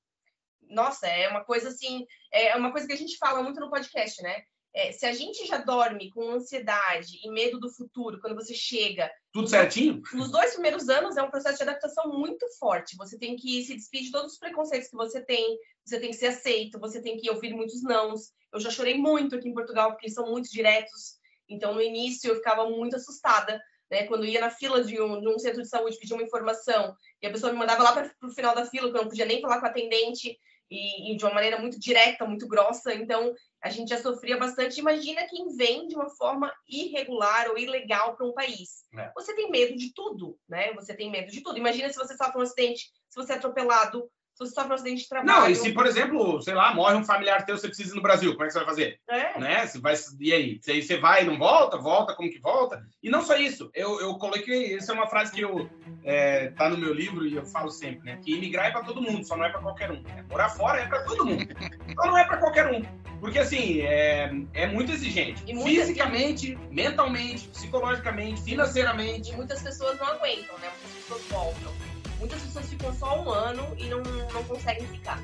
[0.70, 2.06] Nossa, é uma coisa assim.
[2.32, 4.44] É uma coisa que a gente fala muito no podcast, né?
[4.74, 9.10] É, se a gente já dorme com ansiedade e medo do futuro, quando você chega.
[9.32, 10.02] Tudo certinho?
[10.14, 12.98] Nos dois primeiros anos é um processo de adaptação muito forte.
[12.98, 16.18] Você tem que se despedir de todos os preconceitos que você tem, você tem que
[16.18, 18.34] ser aceito, você tem que ouvir muitos nãos.
[18.52, 21.20] Eu já chorei muito aqui em Portugal, porque eles são muito diretos.
[21.48, 24.04] Então, no início, eu ficava muito assustada né?
[24.08, 27.28] Quando ia na fila de um, de um centro de saúde pedir uma informação e
[27.28, 29.42] a pessoa me mandava lá para o final da fila, que eu não podia nem
[29.42, 30.38] falar com a atendente
[30.70, 32.94] e, e, de uma maneira muito direta, muito grossa.
[32.94, 34.80] Então, a gente já sofria bastante.
[34.80, 38.84] Imagina quem vem de uma forma irregular ou ilegal para um país.
[38.98, 39.12] É.
[39.16, 40.74] Você tem medo de tudo, né?
[40.74, 41.58] Você tem medo de tudo.
[41.58, 45.04] Imagina se você sofre um acidente, se você é atropelado, se você sofre um acidente
[45.04, 45.40] de trabalho.
[45.40, 48.02] Não, e se, por exemplo, sei lá, morre um familiar teu, você precisa ir no
[48.02, 49.00] Brasil, como é que você vai fazer?
[49.10, 49.40] É.
[49.40, 49.66] Né?
[49.66, 50.60] Você vai, e aí?
[50.62, 51.78] Você, você vai e não volta?
[51.78, 52.86] Volta, como que volta?
[53.02, 55.70] E não só isso, eu, eu coloquei, essa é uma frase que eu
[56.04, 58.20] é, tá no meu livro e eu falo sempre, né?
[58.22, 60.02] Que imigrar é para todo mundo, só não é para qualquer um.
[60.02, 60.26] Né?
[60.30, 61.48] Morar fora é para todo mundo,
[61.96, 62.84] só não é para qualquer um.
[63.20, 65.42] Porque, assim, é, é muito exigente.
[65.48, 69.32] E Fisicamente, mentalmente, psicologicamente, financeiramente.
[69.32, 70.70] E muitas pessoas não aguentam, né?
[70.70, 71.85] Muitas pessoas voltam.
[72.20, 75.22] Muitas pessoas ficam só um ano e não, não conseguem ficar.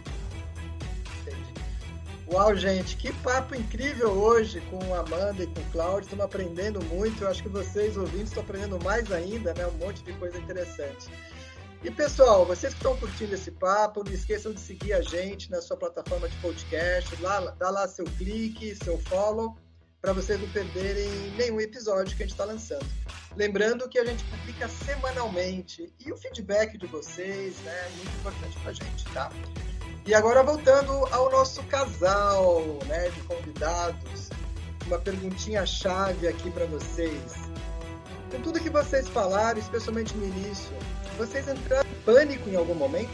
[1.21, 1.53] Entendi.
[2.31, 6.03] Uau, gente, que papo incrível hoje com a Amanda e com o Cláudio.
[6.03, 7.23] Estamos aprendendo muito.
[7.23, 9.67] Eu acho que vocês, ouvintes, estão aprendendo mais ainda, né?
[9.67, 11.09] Um monte de coisa interessante.
[11.83, 15.61] E pessoal, vocês que estão curtindo esse papo, não esqueçam de seguir a gente na
[15.61, 17.19] sua plataforma de podcast.
[17.21, 19.57] Lá, dá lá seu clique, seu follow,
[19.99, 22.85] para vocês não perderem nenhum episódio que a gente está lançando.
[23.36, 28.59] Lembrando que a gente publica semanalmente e o feedback de vocês né, é muito importante
[28.59, 29.32] para a gente, tá?
[30.05, 34.29] E agora voltando ao nosso casal né, de convidados,
[34.86, 37.34] uma perguntinha chave aqui para vocês.
[38.32, 40.75] Com tudo que vocês falaram, especialmente no início,
[41.17, 43.11] vocês entraram em pânico em algum momento?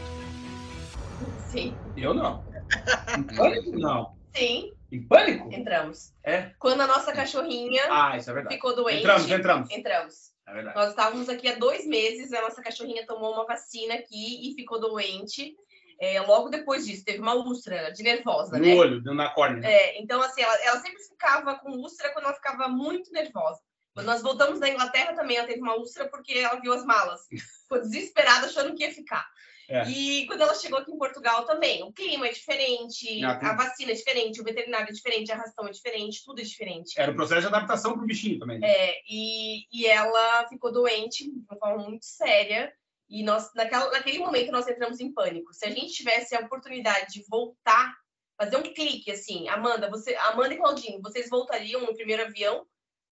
[1.48, 1.76] Sim.
[1.96, 2.42] Eu não.
[3.36, 4.17] Pânico, não.
[4.38, 4.72] Sim.
[4.90, 5.52] Em pânico?
[5.52, 6.14] Entramos.
[6.24, 6.50] É?
[6.58, 8.54] Quando a nossa cachorrinha ah, isso é verdade.
[8.54, 9.00] ficou doente.
[9.00, 9.70] Entramos, entramos.
[9.70, 10.32] Entramos.
[10.46, 10.76] É verdade.
[10.76, 14.80] Nós estávamos aqui há dois meses, a nossa cachorrinha tomou uma vacina aqui e ficou
[14.80, 15.54] doente.
[16.00, 18.72] É, logo depois disso, teve uma úlcera de nervosa, no né?
[18.72, 19.68] No olho, na córnea.
[19.68, 23.60] É, então, assim, ela, ela sempre ficava com úlcera quando ela ficava muito nervosa.
[23.92, 27.22] Quando nós voltamos da Inglaterra também, ela teve uma úlcera porque ela viu as malas.
[27.62, 29.28] Ficou desesperada, achando que ia ficar.
[29.68, 29.86] É.
[29.86, 33.94] E quando ela chegou aqui em Portugal também, o clima é diferente, a vacina é
[33.94, 36.98] diferente, o veterinário é diferente, a ração é diferente, tudo é diferente.
[36.98, 38.64] Era o processo de adaptação para o bichinho também.
[38.64, 42.72] É, e, e ela ficou doente de uma forma muito séria.
[43.10, 45.52] E nós, naquela, naquele momento, nós entramos em pânico.
[45.52, 47.94] Se a gente tivesse a oportunidade de voltar,
[48.38, 52.66] fazer um clique assim, Amanda, você, Amanda e Claudinho, vocês voltariam no primeiro avião?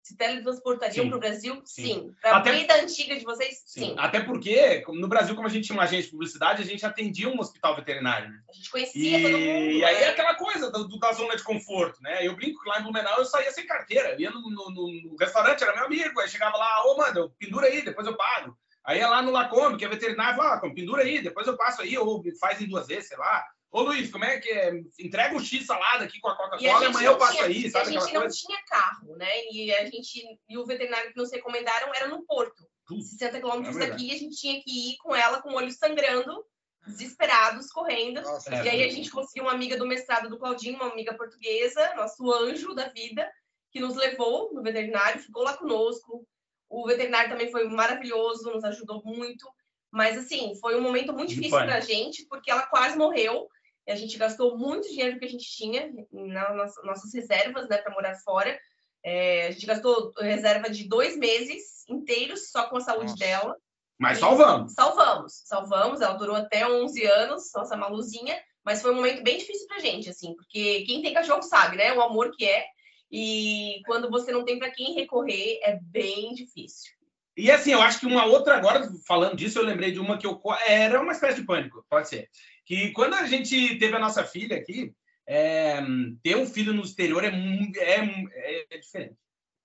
[0.06, 1.60] Se teletransportariam para o Brasil?
[1.66, 1.84] Sim.
[1.84, 2.16] sim.
[2.22, 3.64] Para a vida antiga de vocês?
[3.66, 3.88] Sim.
[3.88, 3.95] sim.
[3.97, 7.28] Até porque, no Brasil, como a gente tinha uma agência de publicidade, a gente atendia
[7.28, 8.30] um hospital veterinário.
[8.30, 8.39] Né?
[8.47, 9.24] A gente conhecia e...
[9.24, 9.72] todo mundo.
[9.72, 12.26] E aí é aquela coisa do, do, da zona de conforto, né?
[12.26, 14.10] Eu brinco que lá em Blumenau eu saía sem carteira.
[14.10, 16.20] Eu ia no, no, no, restaurante, era meu amigo.
[16.20, 18.56] Aí chegava lá, ô, oh, mano, pendura aí, depois eu pago.
[18.84, 21.82] Aí ia lá no Lacombe, que é veterinário, fala, ah, pendura aí, depois eu passo
[21.82, 23.43] aí, ou faz em duas vezes, sei lá.
[23.76, 24.71] Ô Luiz, como é que é?
[24.97, 27.89] Entrega o X salada aqui com a Coca-Cola, amanhã eu passo aí, sabe?
[27.89, 28.38] A gente não coisa?
[28.38, 29.51] tinha carro, né?
[29.51, 33.76] E a gente e o veterinário que nos recomendaram era no Porto, Puxa, 60 quilômetros
[33.76, 36.41] é daqui, e a gente tinha que ir com ela com o olho sangrando,
[36.88, 38.21] desesperados, correndo.
[38.21, 41.13] Nossa, e é, aí a gente conseguiu uma amiga do mestrado do Claudinho, uma amiga
[41.13, 43.30] portuguesa, nosso anjo da vida,
[43.71, 46.26] que nos levou no veterinário, ficou lá conosco.
[46.69, 49.45] O veterinário também foi maravilhoso, nos ajudou muito.
[49.91, 53.49] Mas, assim, foi um momento muito difícil para a gente, porque ela quase morreu.
[53.88, 58.16] A gente gastou muito dinheiro que a gente tinha nas nossas reservas, né, para morar
[58.16, 58.58] fora.
[59.04, 63.18] É, a gente gastou reserva de dois meses inteiros só com a saúde Nossa.
[63.18, 63.56] dela.
[64.00, 64.74] Mas salvamos.
[64.74, 66.02] Salvamos, salvamos.
[66.02, 68.36] Ela durou até 11 anos, nossa maluzinha.
[68.64, 71.94] Mas foi um momento bem difícil pra gente, assim, porque quem tem cachorro sabe, né?
[71.94, 72.66] O amor que é.
[73.12, 76.92] E quando você não tem para quem recorrer, é bem difícil.
[77.38, 80.26] E assim, eu acho que uma outra, agora falando disso, eu lembrei de uma que
[80.26, 80.42] eu.
[80.66, 82.28] Era uma espécie de pânico, pode ser
[82.66, 84.93] que quando a gente teve a nossa filha aqui,
[85.28, 85.82] é,
[86.24, 89.16] ter um filho no exterior é, é, é diferente.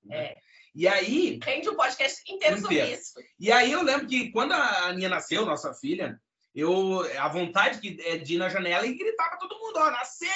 [0.05, 0.17] Né?
[0.17, 0.37] É.
[0.75, 1.39] E aí.
[1.43, 3.15] Rende um podcast inteiro, inteiro sobre isso.
[3.39, 6.21] E aí eu lembro que quando a Aninha nasceu, nossa filha,
[6.55, 9.91] eu a vontade que é de ir na janela e gritar para todo mundo, ó,
[9.91, 10.29] nasceu,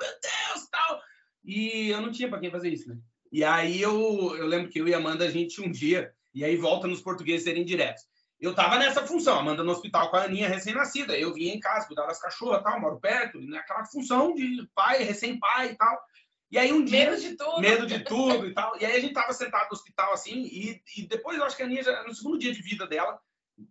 [0.00, 1.00] meu Deus, tal.
[1.44, 2.96] E eu não tinha para quem fazer isso, né?
[3.30, 6.44] E aí eu, eu lembro que eu e a Amanda a gente um dia e
[6.44, 8.04] aí volta nos portugueses serem diretos
[8.42, 11.16] eu estava nessa função, Amanda no hospital com a Aninha recém-nascida.
[11.16, 15.70] Eu vinha em casa, cuidar das cachorras, tal, moro perto, naquela função de pai, recém-pai
[15.70, 16.02] e tal.
[16.50, 17.08] E aí um dia.
[17.08, 17.60] Medo de tudo.
[17.60, 18.76] Medo de tudo e tal.
[18.80, 21.62] E aí a gente tava sentado no hospital assim, e, e depois eu acho que
[21.62, 23.16] a Aninha, já, no segundo dia de vida dela,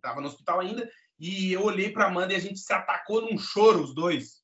[0.00, 3.36] tava no hospital ainda, e eu olhei para Amanda e a gente se atacou num
[3.36, 4.40] choro, os dois.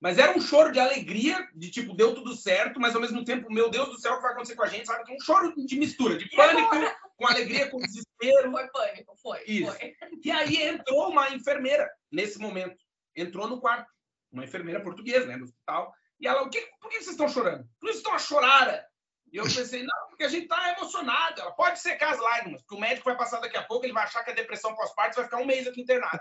[0.00, 3.52] Mas era um choro de alegria, de tipo, deu tudo certo, mas ao mesmo tempo,
[3.52, 4.86] meu Deus do céu, o que vai acontecer com a gente?
[4.86, 5.14] Sabe?
[5.14, 6.74] Um choro de mistura, de pânico,
[7.16, 8.09] com alegria, com desespero.
[8.20, 9.42] Foi pânico, foi.
[9.46, 9.72] Isso.
[9.72, 9.96] Foi.
[10.22, 12.76] E aí entrou uma enfermeira nesse momento.
[13.16, 13.90] Entrou no quarto.
[14.30, 15.92] Uma enfermeira portuguesa, né, no hospital.
[16.20, 17.64] E ela, o que, por que vocês estão chorando?
[17.78, 18.84] Por que vocês estão a chorar?
[19.32, 21.40] E eu pensei, não, porque a gente tá emocionado.
[21.40, 24.04] Ela pode secar as lágrimas, porque o médico vai passar daqui a pouco, ele vai
[24.04, 26.20] achar que a depressão pós-parto vai ficar um mês aqui internado.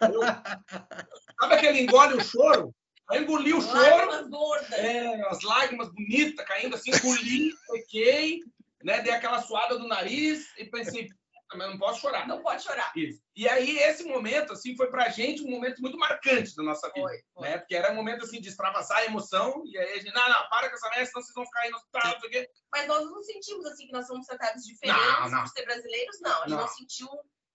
[0.00, 0.20] Eu,
[1.40, 2.74] sabe aquele engole o choro?
[3.10, 3.78] Aí engoli o choro.
[3.78, 4.72] Lágrimas gordas.
[4.72, 8.40] É, as lágrimas bonitas caindo assim, engoli, peguei,
[8.84, 9.00] né?
[9.00, 11.08] Dei aquela suada do nariz e pensei,
[11.56, 12.26] mas não posso chorar.
[12.26, 12.92] Não pode chorar.
[12.96, 13.20] Isso.
[13.34, 17.06] E aí, esse momento, assim, foi pra gente um momento muito marcante da nossa vida.
[17.06, 17.48] Foi, foi.
[17.48, 17.58] Né?
[17.58, 19.62] Porque era um momento, assim, de extravasar a emoção.
[19.66, 21.70] E aí a gente, não, não, para com essa merda, senão vocês vão ficar aí
[21.70, 22.50] no hospital, não sei o quê.
[22.72, 25.40] Mas nós não sentimos, assim, que nós somos tratados diferentes não, não.
[25.40, 26.32] por ser brasileiros, não.
[26.32, 27.08] A gente não, não sentiu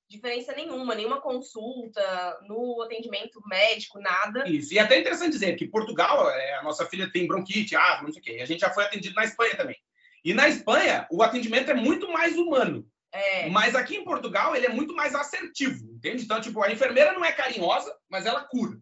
[0.09, 4.47] diferença nenhuma, nenhuma consulta no atendimento médico, nada.
[4.49, 4.73] Isso.
[4.73, 8.11] E é até interessante dizer que Portugal, é, a nossa filha tem bronquite, asma, não
[8.11, 8.37] sei o quê.
[8.37, 9.77] E a gente já foi atendido na Espanha também.
[10.23, 12.85] E na Espanha, o atendimento é muito mais humano.
[13.11, 13.49] É.
[13.49, 16.23] Mas aqui em Portugal, ele é muito mais assertivo, entende?
[16.23, 18.77] Então, tipo, a enfermeira não é carinhosa, mas ela cura.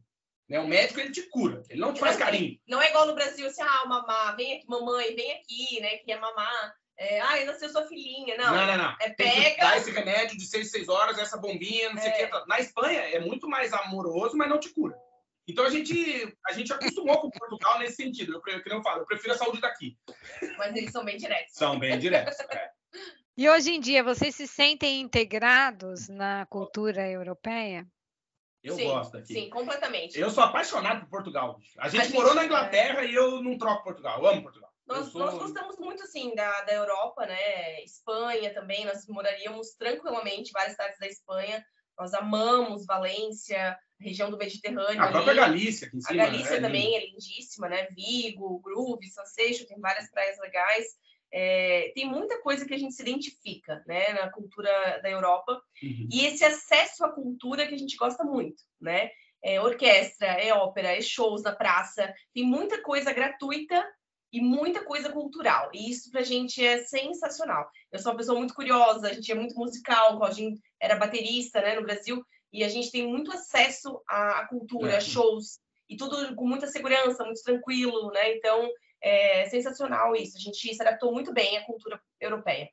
[0.50, 0.60] Né?
[0.60, 1.64] O médico, ele te cura.
[1.70, 2.58] Ele não te faz carinho.
[2.68, 5.98] Não é igual no Brasil, assim, ah, mamar, vem aqui, mamãe, vem aqui, né?
[5.98, 6.74] Que é mamar.
[7.00, 8.36] É, ah, nasceu sua filhinha.
[8.38, 8.78] Não, não, não.
[8.78, 8.96] não.
[9.00, 9.52] É Tem pega...
[9.52, 12.28] que dar esse remédio de 6 6 horas, essa bombinha, não sei o é.
[12.28, 12.48] que.
[12.48, 14.98] Na Espanha é muito mais amoroso, mas não te cura.
[15.48, 18.34] Então a gente, a gente acostumou com Portugal nesse sentido.
[18.34, 19.98] Eu, eu, eu, falo, eu prefiro a saúde daqui.
[20.58, 21.54] Mas eles são bem diretos.
[21.54, 22.38] São bem diretos.
[22.39, 22.70] É.
[23.38, 27.88] E hoje em dia, vocês se sentem integrados na cultura europeia?
[28.64, 29.34] Eu sim, gosto aqui.
[29.34, 30.20] Sim, completamente.
[30.20, 31.58] Eu sou apaixonado por Portugal.
[31.78, 33.08] A gente, a morou na Inglaterra é...
[33.08, 34.20] e eu não troco Portugal.
[34.20, 34.70] Eu amo Portugal.
[34.86, 35.22] Nós, sou...
[35.22, 37.84] nós gostamos muito, assim, da, da Europa, né?
[37.84, 38.86] Espanha também.
[38.86, 41.64] Nós moraríamos tranquilamente em várias cidades da Espanha.
[41.98, 45.02] Nós amamos Valência, região do Mediterrâneo.
[45.02, 46.68] A própria Galícia, aqui em cima, A Galícia né?
[46.68, 47.88] também é lindíssima, né?
[47.91, 50.86] Vigo, Groove, Sansejo, tem várias praias legais.
[51.32, 54.72] É, tem muita coisa que a gente se identifica né, na cultura
[55.04, 56.08] da Europa uhum.
[56.10, 59.12] e esse acesso à cultura que a gente gosta muito, né?
[59.43, 63.86] É orquestra, é ópera, é shows na praça, tem muita coisa gratuita
[64.32, 65.70] e muita coisa cultural.
[65.74, 67.70] E isso pra gente é sensacional.
[67.91, 71.62] Eu sou uma pessoa muito curiosa, a gente é muito musical, o Claudinho era baterista
[71.62, 74.98] né, no Brasil, e a gente tem muito acesso à cultura, é.
[74.98, 78.36] a shows, e tudo com muita segurança, muito tranquilo, né?
[78.36, 78.70] Então,
[79.02, 80.38] é sensacional isso.
[80.38, 82.70] A gente se adaptou muito bem à cultura europeia.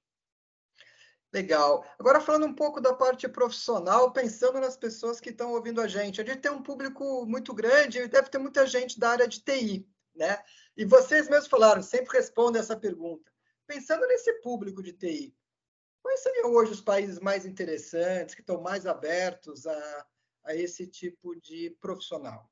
[1.33, 1.85] Legal.
[1.99, 6.21] Agora falando um pouco da parte profissional, pensando nas pessoas que estão ouvindo a gente.
[6.21, 9.41] A gente tem um público muito grande e deve ter muita gente da área de
[9.41, 10.39] TI, né?
[10.77, 13.33] E vocês mesmos falaram, sempre respondem essa pergunta.
[13.67, 15.35] Pensando nesse público de TI,
[16.05, 20.07] quais seriam hoje os países mais interessantes, que estão mais abertos a,
[20.45, 22.47] a esse tipo de profissional?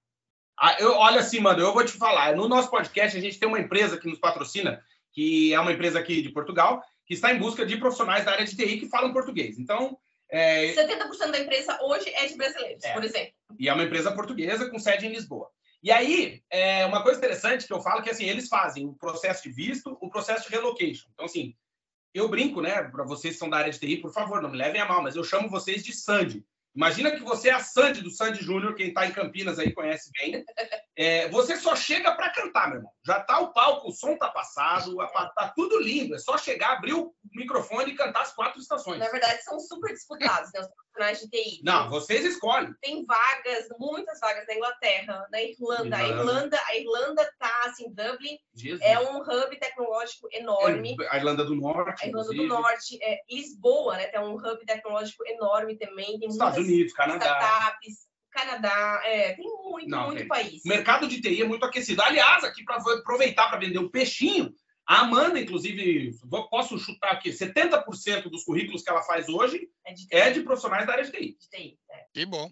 [0.59, 2.35] Ah, eu, olha assim, mano, eu vou te falar.
[2.35, 4.83] No nosso podcast, a gente tem uma empresa que nos patrocina,
[5.13, 8.47] que é uma empresa aqui de Portugal, que está em busca de profissionais da área
[8.47, 9.59] de TI que falam português.
[9.59, 9.99] Então.
[10.31, 10.73] É...
[10.73, 12.95] 70% da empresa hoje é de brasileiros, é.
[12.95, 13.35] por exemplo.
[13.59, 15.51] E é uma empresa portuguesa com sede em Lisboa.
[15.83, 19.43] E aí, é uma coisa interessante que eu falo que assim, eles fazem o processo
[19.43, 21.09] de visto, o processo de relocation.
[21.13, 21.55] Então, assim,
[22.15, 24.57] eu brinco, né, para vocês que são da área de TI, por favor, não me
[24.57, 26.45] levem a mal, mas eu chamo vocês de Sandy.
[26.75, 30.11] Imagina que você é a Sandy do Sandy Júnior, quem está em Campinas aí conhece
[30.19, 30.43] bem.
[30.97, 32.93] É, você só chega para cantar, meu irmão.
[33.05, 34.97] Já tá o palco, o som tá passado,
[35.35, 36.15] tá tudo lindo.
[36.15, 38.99] É só chegar, abrir o microfone e cantar as quatro estações.
[38.99, 40.67] Na verdade, são super disputados, né?
[40.93, 41.61] Profissionais de TI.
[41.65, 42.75] Não, vocês escolhem.
[42.81, 45.97] Tem vagas, muitas vagas na Inglaterra, na Irlanda.
[45.97, 48.81] A Irlanda, a Irlanda tá assim, Dublin Jesus.
[48.83, 50.97] é um hub tecnológico enorme.
[51.01, 52.05] É, a Irlanda do Norte.
[52.05, 52.49] A Irlanda inclusive.
[52.49, 54.07] do Norte, é, Lisboa, né?
[54.07, 56.19] Tem um hub tecnológico enorme também.
[56.19, 57.25] Tem Estados Unidos, Canadá.
[57.25, 58.13] Startups.
[58.31, 60.29] Canadá, é, tem muito, Não, muito tem.
[60.29, 60.65] país.
[60.65, 62.01] O mercado de TI é muito aquecido.
[62.03, 64.51] Aliás, aqui para aproveitar para vender o um peixinho,
[64.87, 66.13] a Amanda, inclusive,
[66.51, 70.87] posso chutar aqui, 70% dos currículos que ela faz hoje é de, é de profissionais
[70.87, 71.37] da área de TI.
[71.39, 72.07] De TI é.
[72.13, 72.51] Que bom.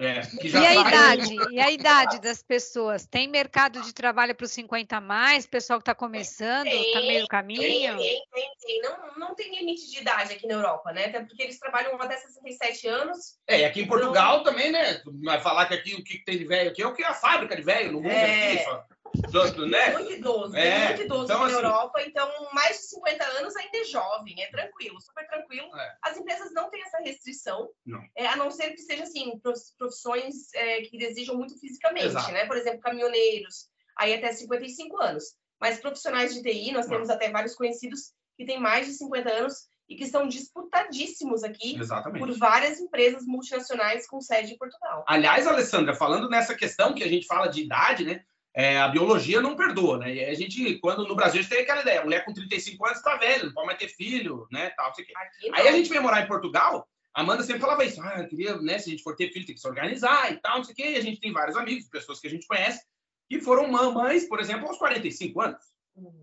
[0.00, 1.36] É, e a idade?
[1.50, 3.04] E a idade das pessoas?
[3.04, 5.44] Tem mercado de trabalho para os 50 a mais?
[5.44, 7.96] Pessoal que está começando, está meio caminho?
[7.98, 8.80] Tem, tem, tem.
[8.80, 11.06] Não, não tem limite de idade aqui na Europa, né?
[11.06, 13.40] Até porque eles trabalham até 67 anos.
[13.48, 14.52] É, e aqui em então Portugal então...
[14.52, 15.02] também, né?
[15.24, 17.14] Vai falar que aqui o que tem de velho aqui é o que é a
[17.14, 18.52] fábrica de velho no mundo é...
[18.52, 18.84] aqui, só.
[19.30, 19.92] Do, né?
[19.92, 20.88] Muito idoso, é.
[20.88, 24.50] muito idoso então, na assim, Europa, então mais de 50 anos ainda é jovem, é
[24.50, 25.68] tranquilo, super tranquilo.
[25.76, 25.96] É.
[26.02, 28.02] As empresas não têm essa restrição, não.
[28.16, 29.40] É, a não ser que seja assim,
[29.76, 32.32] profissões é, que exijam muito fisicamente, Exato.
[32.32, 32.46] né?
[32.46, 35.24] Por exemplo, caminhoneiros, aí até 55 anos.
[35.60, 39.68] Mas profissionais de TI, nós temos até vários conhecidos que têm mais de 50 anos
[39.88, 42.24] e que estão disputadíssimos aqui Exatamente.
[42.24, 45.02] por várias empresas multinacionais com sede em Portugal.
[45.08, 48.22] Aliás, Alessandra, falando nessa questão que a gente fala de idade, né?
[48.58, 50.12] É, a biologia não perdoa, né?
[50.12, 52.98] E a gente, quando no Brasil, a gente tem aquela ideia, mulher com 35 anos
[52.98, 54.70] está velha, não pode mais ter filho, né?
[54.70, 55.06] Tal, sei
[55.52, 56.84] Aí a gente veio morar em Portugal,
[57.14, 59.46] a Amanda sempre falava isso, ah, eu queria, né, se a gente for ter filho,
[59.46, 60.90] tem que se organizar e tal, não sei o quê.
[60.90, 62.84] E a gente tem vários amigos, pessoas que a gente conhece,
[63.28, 65.62] que foram mamães, por exemplo, aos 45 anos.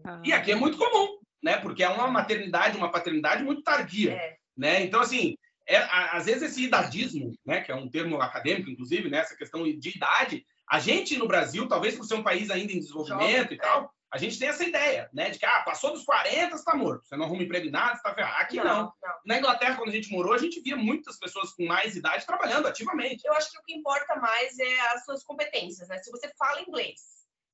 [0.03, 0.21] Ah.
[0.25, 1.55] E aqui é muito comum, né?
[1.55, 4.35] Porque é uma maternidade, uma paternidade muito tardia, é.
[4.57, 4.83] né?
[4.83, 9.19] Então, assim, é, às vezes esse idadismo, né, que é um termo acadêmico, inclusive, né,
[9.19, 12.79] essa questão de idade, a gente no Brasil, talvez por ser um país ainda em
[12.79, 13.87] desenvolvimento e tal, é.
[14.11, 15.29] a gente tem essa ideia, né?
[15.29, 17.05] De que, ah, passou dos 40, está morto.
[17.05, 18.41] Você não arruma emprego em nada, está ferrado.
[18.41, 18.83] Aqui não, não.
[18.83, 22.25] não, Na Inglaterra, quando a gente morou, a gente via muitas pessoas com mais idade
[22.25, 23.25] trabalhando ativamente.
[23.25, 25.97] Eu acho que o que importa mais é as suas competências, né?
[25.99, 27.01] Se você fala inglês,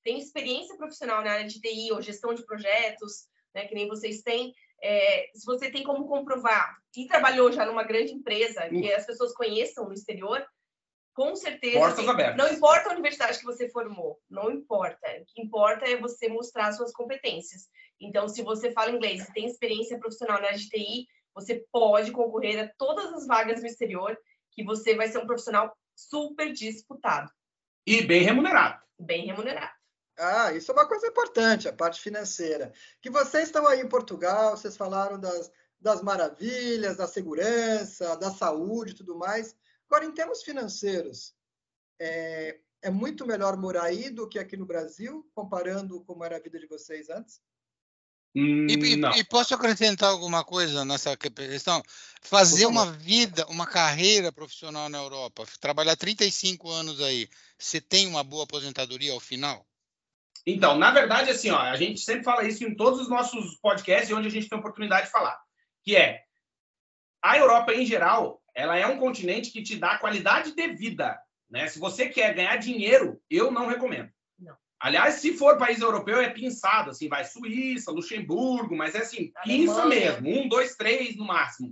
[0.03, 3.65] tem experiência profissional na área de TI ou gestão de projetos, né?
[3.67, 8.13] Que nem vocês têm, é, se você tem como comprovar e trabalhou já numa grande
[8.13, 10.43] empresa que as pessoas conheçam no exterior,
[11.13, 11.79] com certeza.
[11.79, 12.37] Portas assim, abertas.
[12.37, 15.07] Não importa a universidade que você formou, não importa.
[15.21, 17.69] O que importa é você mostrar suas competências.
[17.99, 22.11] Então, se você fala inglês e tem experiência profissional na área de TI, você pode
[22.11, 24.17] concorrer a todas as vagas no exterior,
[24.51, 27.31] que você vai ser um profissional super disputado.
[27.85, 28.81] E bem remunerado.
[28.99, 29.71] Bem remunerado.
[30.17, 32.71] Ah, isso é uma coisa importante, a parte financeira.
[33.01, 38.91] Que vocês estão aí em Portugal, vocês falaram das, das maravilhas, da segurança, da saúde
[38.91, 39.55] e tudo mais.
[39.91, 41.33] Agora, em termos financeiros,
[41.99, 46.39] é, é muito melhor morar aí do que aqui no Brasil, comparando como era a
[46.39, 47.41] vida de vocês antes?
[48.33, 51.83] Hum, e, e, e, posso acrescentar alguma coisa nessa questão?
[52.21, 57.27] Fazer uma vida, uma carreira profissional na Europa, trabalhar 35 anos aí,
[57.59, 59.67] você tem uma boa aposentadoria ao final?
[60.45, 64.09] Então, na verdade, assim, ó, a gente sempre fala isso em todos os nossos podcasts,
[64.15, 65.37] onde a gente tem oportunidade de falar,
[65.83, 66.23] que é
[67.21, 71.67] a Europa em geral, ela é um continente que te dá qualidade de vida, né?
[71.67, 74.11] Se você quer ganhar dinheiro, eu não recomendo.
[74.81, 79.85] Aliás, se for país europeu, é pinçado, assim, vai Suíça, Luxemburgo, mas é assim, pinça
[79.85, 81.71] mesmo, um, dois, três no máximo.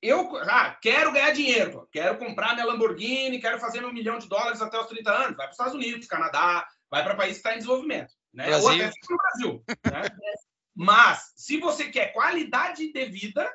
[0.00, 4.62] Eu ah, quero ganhar dinheiro, quero comprar minha Lamborghini, quero fazer meu milhão de dólares
[4.62, 7.54] até os 30 anos, vai para os Estados Unidos, Canadá, vai para país que está
[7.54, 8.46] em desenvolvimento, né?
[8.46, 8.68] Brasil.
[8.68, 9.64] Ou até no Brasil.
[9.68, 10.02] Né?
[10.76, 13.50] mas, se você quer qualidade de vida,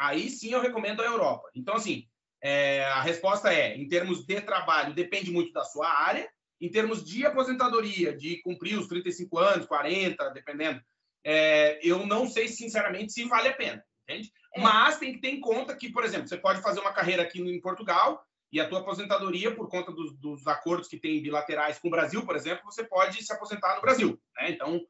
[0.00, 1.48] aí sim eu recomendo a Europa.
[1.54, 2.06] Então, assim,
[2.42, 6.28] é, a resposta é, em termos de trabalho, depende muito da sua área,
[6.58, 10.80] em termos de aposentadoria, de cumprir os 35 anos, 40, dependendo,
[11.22, 14.32] é, eu não sei, sinceramente, se vale a pena, entende?
[14.54, 14.60] É.
[14.60, 17.40] Mas tem que ter em conta que, por exemplo, você pode fazer uma carreira aqui
[17.40, 21.88] em Portugal e a tua aposentadoria, por conta dos, dos acordos que tem bilaterais com
[21.88, 24.50] o Brasil, por exemplo, você pode se aposentar no Brasil, né?
[24.50, 24.80] Então,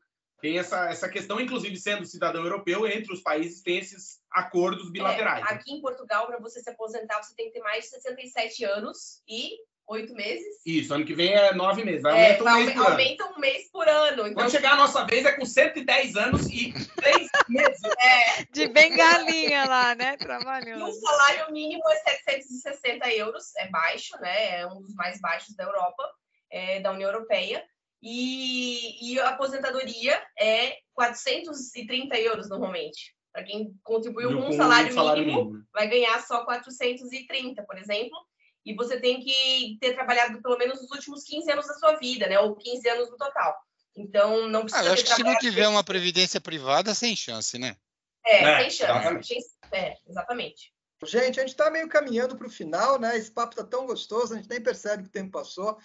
[0.40, 5.44] tem essa, essa questão, inclusive sendo cidadão europeu, entre os países tem esses acordos bilaterais.
[5.46, 8.64] É, aqui em Portugal, para você se aposentar, você tem que ter mais de 67
[8.64, 9.58] anos e
[9.90, 10.60] oito meses.
[10.64, 12.02] Isso, ano que vem é nove meses.
[12.02, 13.34] Vai é, um mês por aumenta ano.
[13.34, 14.22] um mês por ano.
[14.22, 14.34] Então...
[14.34, 17.80] Quando chegar a nossa vez é com 110 anos e três meses.
[17.98, 18.44] É.
[18.52, 20.16] De bengalinha lá, né?
[20.16, 20.80] Trabalhando.
[20.80, 24.60] E o salário mínimo é 760 euros, é baixo, né?
[24.60, 26.08] É um dos mais baixos da Europa,
[26.50, 27.64] é, da União Europeia.
[28.02, 33.14] E, e a aposentadoria é 430 euros normalmente.
[33.32, 38.18] Para quem contribuiu com um salário, salário mínimo, mínimo, vai ganhar só 430, por exemplo
[38.64, 42.26] e você tem que ter trabalhado pelo menos os últimos 15 anos da sua vida,
[42.26, 42.38] né?
[42.38, 43.56] Ou 15 anos no total.
[43.96, 44.82] Então, não precisa.
[44.82, 47.76] Ah, eu acho que se não tiver uma previdência privada, sem chance, né?
[48.24, 48.90] É, é sem chance.
[48.92, 49.34] Exatamente.
[49.72, 50.72] É, exatamente.
[51.04, 53.16] Gente, a gente está meio caminhando para o final, né?
[53.16, 55.78] Esse papo está tão gostoso, a gente nem percebe que o tempo passou.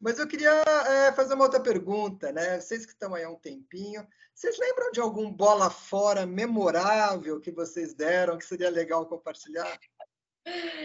[0.00, 2.60] Mas eu queria é, fazer uma outra pergunta, né?
[2.60, 7.50] Vocês que estão aí há um tempinho, vocês lembram de algum bola fora memorável que
[7.50, 9.78] vocês deram que seria legal compartilhar?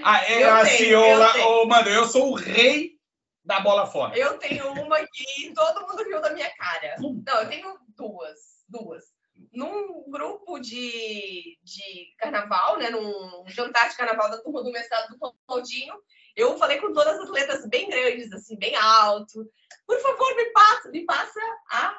[0.04, 2.98] Ah, é eu assim, tenho, eu mano, eu sou o rei
[3.44, 4.18] da bola fora.
[4.18, 6.96] Eu tenho uma que todo mundo viu da minha cara.
[7.00, 9.04] Não, eu tenho duas, duas.
[9.52, 15.36] Num grupo de, de carnaval, né, num jantar de carnaval da turma do mestrado do
[15.46, 15.96] Claudinho,
[16.36, 19.50] eu falei com todas as letras bem grandes, assim, bem alto.
[19.86, 21.98] Por favor, me passa, me passa a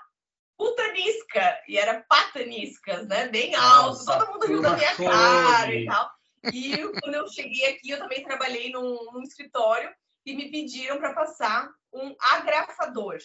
[0.57, 1.61] putanisca.
[1.69, 3.29] E era pataniscas, né?
[3.29, 6.11] Bem alto, Nossa, todo mundo riu da minha cara e tal.
[6.53, 9.93] E quando eu cheguei aqui, eu também trabalhei num, num escritório
[10.25, 13.19] e me pediram para passar um agrafador.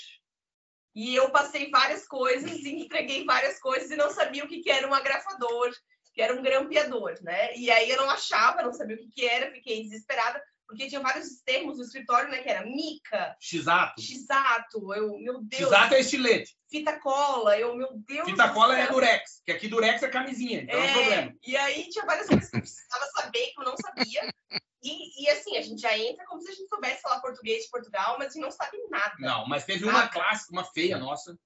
[0.93, 4.71] E eu passei várias coisas e entreguei várias coisas e não sabia o que, que
[4.71, 5.71] era um agrafador,
[6.13, 7.55] que era um grampeador, né?
[7.55, 11.01] E aí eu não achava, não sabia o que, que era, fiquei desesperada porque tinha
[11.01, 12.39] vários termos no escritório, né?
[12.39, 13.35] Que era mica.
[13.39, 14.01] X-ato.
[14.01, 14.93] X-ato.
[14.93, 15.63] Eu, meu Deus.
[15.63, 16.57] X-ato é estilete.
[16.69, 17.57] Fita cola.
[17.57, 18.29] Eu, meu Deus.
[18.29, 21.33] Fita cola é durex, que aqui durex é camisinha, então é, é problema.
[21.45, 24.33] E aí tinha várias coisas que eu precisava saber que eu não sabia.
[24.83, 27.69] E, e, assim, a gente já entra como se a gente soubesse falar português de
[27.69, 29.15] Portugal, mas a gente não sabe nada.
[29.19, 31.37] Não, mas teve uma clássica, uma feia nossa,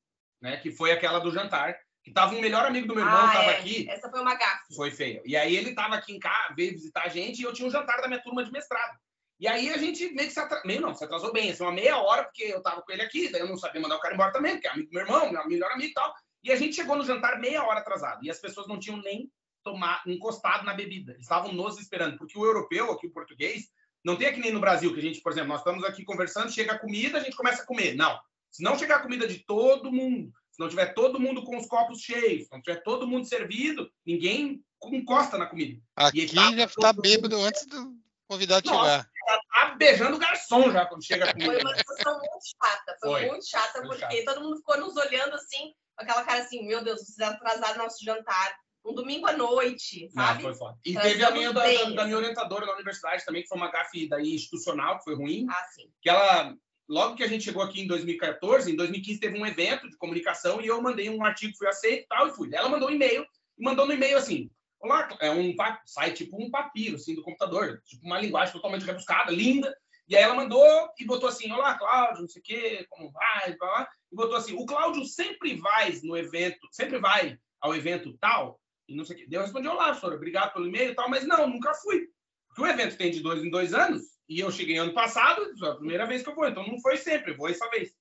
[0.41, 0.57] né?
[0.57, 3.51] Que foi aquela do jantar que tava um melhor amigo do meu irmão, ah, tava
[3.51, 3.59] é.
[3.59, 3.87] aqui.
[3.89, 4.75] Essa foi uma gafe.
[4.75, 5.21] Foi feia.
[5.23, 7.71] E aí ele tava aqui em casa, veio visitar a gente e eu tinha um
[7.71, 8.97] jantar da minha turma de mestrado.
[9.41, 11.71] E aí a gente meio que se atrasou, meio não, se atrasou bem, assim, uma
[11.71, 14.13] meia hora, porque eu tava com ele aqui, daí eu não sabia mandar o cara
[14.13, 16.13] embora também, porque é amigo do meu irmão, meu melhor amigo e tal.
[16.43, 19.31] E a gente chegou no jantar meia hora atrasado, e as pessoas não tinham nem
[19.63, 23.67] tomar, encostado na bebida, estavam nos esperando, porque o europeu, aqui o português,
[24.05, 26.51] não tem aqui nem no Brasil, que a gente, por exemplo, nós estamos aqui conversando,
[26.51, 27.95] chega a comida, a gente começa a comer.
[27.95, 28.19] Não.
[28.51, 31.65] Se não chegar a comida de todo mundo, se não tiver todo mundo com os
[31.65, 35.81] copos cheios, se não tiver todo mundo servido, ninguém encosta na comida.
[35.95, 38.01] Aqui tá, já está bêbado antes do
[38.31, 41.51] convidado Nossa, chegar tá beijando o garçom já quando chega comigo.
[41.51, 43.29] Foi uma situação muito chata, foi, foi.
[43.29, 44.25] muito chata, foi porque chato.
[44.25, 48.03] todo mundo ficou nos olhando assim, com aquela cara assim, meu Deus, vocês atrasaram nosso
[48.03, 48.55] jantar.
[48.83, 50.41] Um domingo à noite, sabe?
[50.41, 50.79] Não, foi foda.
[50.83, 51.61] E teve a minha da,
[51.91, 55.45] da, minha orientadora da universidade também, que foi uma gafe daí institucional, que foi ruim.
[55.47, 55.91] Ah, sim.
[56.01, 56.55] Que ela,
[56.89, 60.59] logo que a gente chegou aqui em 2014, em 2015 teve um evento de comunicação
[60.59, 62.49] e eu mandei um artigo, fui aceito e tal, e fui.
[62.55, 63.23] Ela mandou um e-mail,
[63.59, 64.49] e mandou no e-mail assim,
[64.81, 65.53] Olá, é um
[65.85, 69.71] sai tipo um papiro assim do computador, tipo uma linguagem totalmente rebuscada, linda.
[70.07, 70.65] E aí ela mandou
[70.99, 73.89] e botou assim: Olá, Cláudio, não sei o quê, como vai, blá, blá.
[74.11, 78.95] e botou assim: O Cláudio sempre vai no evento, sempre vai ao evento tal, e
[78.95, 79.27] não sei o quê.
[79.31, 82.07] Eu respondi: Olá, senhor, obrigado pelo e-mail e tal, mas não, nunca fui.
[82.47, 85.69] Porque o evento tem de dois em dois anos E eu cheguei ano passado, foi
[85.69, 87.93] a primeira vez que eu vou, então não foi sempre, vou essa vez.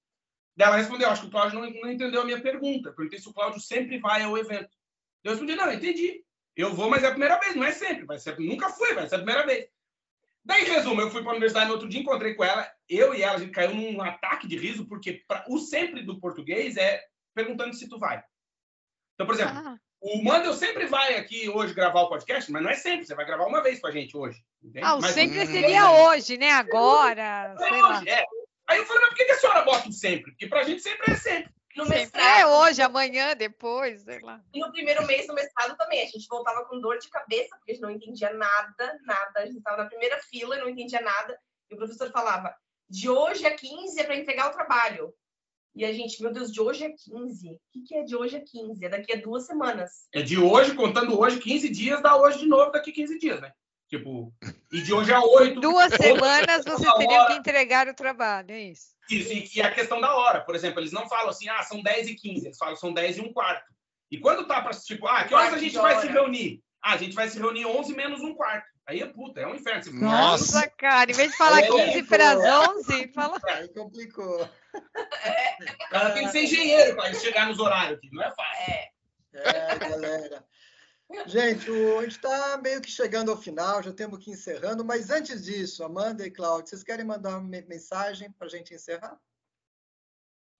[0.57, 2.93] Daí ela respondeu, acho que o Cláudio não, não entendeu a minha pergunta.
[2.93, 4.71] Perguntei se o Cláudio sempre vai ao evento.
[5.23, 6.25] Eu respondi, não, entendi.
[6.57, 8.05] Eu vou, mas é a primeira vez, não é sempre.
[8.05, 9.69] Vai ser, nunca fui, vai ser a primeira vez.
[10.45, 13.15] Daí, em resumo, eu fui para a universidade no outro dia, encontrei com ela, eu
[13.15, 16.77] e ela, a gente caiu num ataque de riso, porque pra, o sempre do português
[16.77, 17.03] é
[17.35, 18.23] perguntando se tu vai.
[19.15, 19.77] Então, por exemplo, ah.
[20.01, 23.27] o Mandel sempre vai aqui hoje gravar o podcast, mas não é sempre, você vai
[23.27, 24.43] gravar uma vez com a gente hoje.
[24.63, 24.85] Entende?
[24.85, 26.51] Ah, o mas, sempre hum, seria é, hoje, né?
[26.53, 27.55] Agora.
[27.61, 28.25] É hoje, é.
[28.67, 30.31] Aí eu falei, mas por que a senhora bota o sempre?
[30.31, 31.53] Porque para a gente sempre é sempre.
[31.77, 32.41] No mestrado.
[32.41, 34.43] É hoje, amanhã, depois, sei lá.
[34.53, 37.73] E no primeiro mês do mestrado também, a gente voltava com dor de cabeça, porque
[37.73, 39.41] a gente não entendia nada, nada.
[39.41, 41.39] A gente estava na primeira fila e não entendia nada.
[41.71, 42.55] E o professor falava:
[42.89, 45.15] de hoje a 15 é para entregar o trabalho.
[45.75, 47.49] E a gente, meu Deus, de hoje a 15.
[47.49, 48.85] O que, que é de hoje a 15?
[48.85, 50.09] É daqui a duas semanas.
[50.13, 53.53] É de hoje, contando hoje, 15 dias, dá hoje de novo daqui 15 dias, né?
[53.91, 54.33] Tipo,
[54.73, 55.61] e de hoje a 8.
[55.61, 58.95] Duas semanas você teria que entregar o trabalho, é isso.
[59.11, 62.07] Isso, e a questão da hora, por exemplo, eles não falam assim, ah, são 10
[62.07, 63.69] e 15, eles falam são 10 e um quarto.
[64.09, 66.63] E quando tá para tipo, ah, que horas a gente vai se reunir?
[66.81, 68.71] Ah, a gente vai se reunir 11 menos um quarto.
[68.87, 69.83] Aí é puta, é um inferno.
[69.83, 70.75] Você Nossa, fica...
[70.79, 73.41] cara, em vez de falar é, 15 para as 11, fala.
[73.45, 74.49] Aí complicou.
[75.25, 75.57] É,
[75.91, 78.73] cara tem que ser engenheiro para chegar nos horários aqui, não é fácil.
[78.73, 78.91] É,
[79.35, 80.45] é galera.
[81.27, 84.85] Gente, o, a gente está meio que chegando ao final, já temos que ir encerrando,
[84.85, 89.21] mas antes disso, Amanda e Cláudio, vocês querem mandar uma mensagem para a gente encerrar?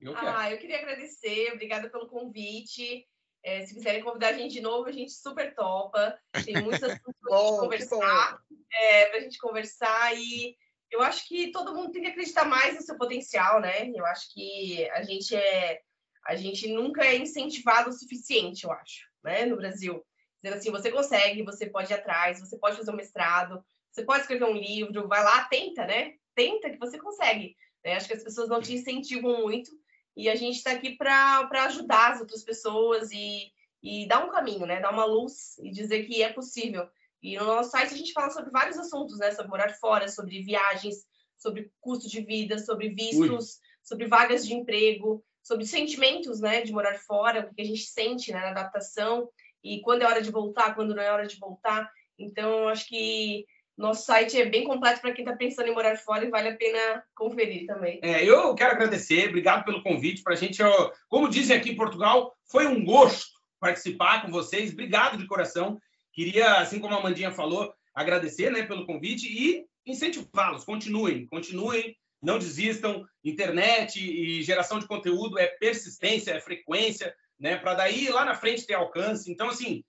[0.01, 3.07] Eu ah, eu queria agradecer, obrigada pelo convite.
[3.45, 6.19] É, se quiserem convidar a gente de novo, a gente super topa.
[6.45, 8.39] Tem muitas assuntos para a gente conversar,
[8.73, 10.57] é, para a gente conversar e
[10.91, 13.89] eu acho que todo mundo tem que acreditar mais no seu potencial, né?
[13.95, 15.81] Eu acho que a gente é
[16.27, 20.05] a gente nunca é incentivado o suficiente, eu acho, né, no Brasil
[20.43, 24.23] dizendo assim: você consegue, você pode ir atrás, você pode fazer um mestrado, você pode
[24.23, 26.15] escrever um livro, vai lá, tenta, né?
[26.35, 27.57] Tenta que você consegue.
[27.85, 27.95] Né?
[27.95, 29.71] Acho que as pessoas não te incentivam muito
[30.17, 33.51] e a gente está aqui para ajudar as outras pessoas e,
[33.83, 34.81] e dar um caminho, né?
[34.81, 36.89] Dar uma luz e dizer que é possível.
[37.23, 39.31] E no nosso site a gente fala sobre vários assuntos, né?
[39.33, 41.05] Sobre morar fora, sobre viagens,
[41.37, 43.61] sobre custo de vida, sobre vistos, Ui.
[43.83, 46.63] sobre vagas de emprego, sobre sentimentos, né?
[46.63, 49.29] De morar fora, o que a gente sente né, na adaptação
[49.63, 51.91] e quando é hora de voltar, quando não é hora de voltar.
[52.19, 53.45] Então, acho que
[53.77, 56.57] nosso site é bem completo para quem está pensando em morar fora e vale a
[56.57, 57.99] pena conferir também.
[58.03, 60.23] É, eu quero agradecer, obrigado pelo convite.
[60.23, 60.63] Para a gente,
[61.09, 64.73] como dizem aqui em Portugal, foi um gosto participar com vocês.
[64.73, 65.79] Obrigado de coração.
[66.13, 70.65] Queria, assim como a Mandinha falou, agradecer né, pelo convite e incentivá-los.
[70.65, 73.05] Continuem, continuem, não desistam.
[73.25, 77.57] Internet e geração de conteúdo é persistência, é frequência né?
[77.57, 79.33] Para daí lá na frente ter alcance.
[79.33, 79.83] Então, assim,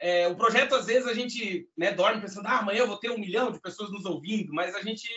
[0.00, 3.10] é, o projeto às vezes a gente né, dorme pensando, ah, amanhã eu vou ter
[3.10, 5.08] um milhão de pessoas nos ouvindo, mas a gente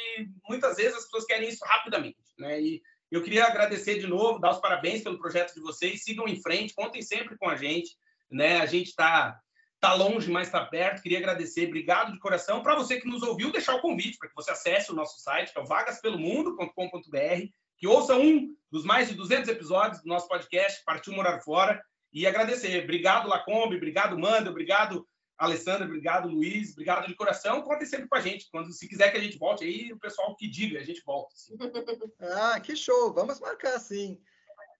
[0.48, 2.62] muitas vezes as pessoas querem isso rapidamente, né?
[2.62, 6.42] E eu queria agradecer de novo, dar os parabéns pelo projeto de vocês, sigam em
[6.42, 7.96] frente, contem sempre com a gente,
[8.30, 8.60] né?
[8.60, 9.40] A gente está
[9.80, 11.02] tá longe, mas está perto.
[11.02, 12.64] Queria agradecer, obrigado de coração.
[12.64, 15.54] Para você que nos ouviu, deixar o convite para que você acesse o nosso site,
[15.54, 17.48] que é vagaspelomundo.com.br
[17.84, 22.26] que ouça um dos mais de 200 episódios do nosso podcast Partiu Morar Fora e
[22.26, 22.82] agradecer.
[22.82, 25.06] Obrigado, Lacombe, obrigado, Manda, obrigado,
[25.38, 27.62] Alessandra, obrigado, Luiz, obrigado de coração.
[27.62, 28.48] Contem sempre com a gente.
[28.50, 31.36] Quando se quiser que a gente volte aí, o pessoal que diga, a gente volta.
[31.36, 31.58] Sim.
[32.32, 33.14] ah, que show!
[33.14, 34.18] Vamos marcar, sim.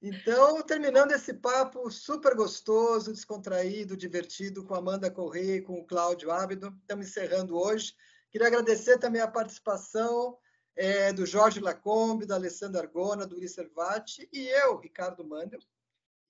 [0.02, 6.32] Então, terminando esse papo super gostoso, descontraído, divertido com Amanda Correia e com o Cláudio
[6.32, 7.94] Ábido, estamos encerrando hoje.
[8.32, 10.38] Queria agradecer também a participação
[10.76, 15.60] é, do Jorge Lacombe, da Alessandra Argona, do Uri Servati e eu, Ricardo Mandel.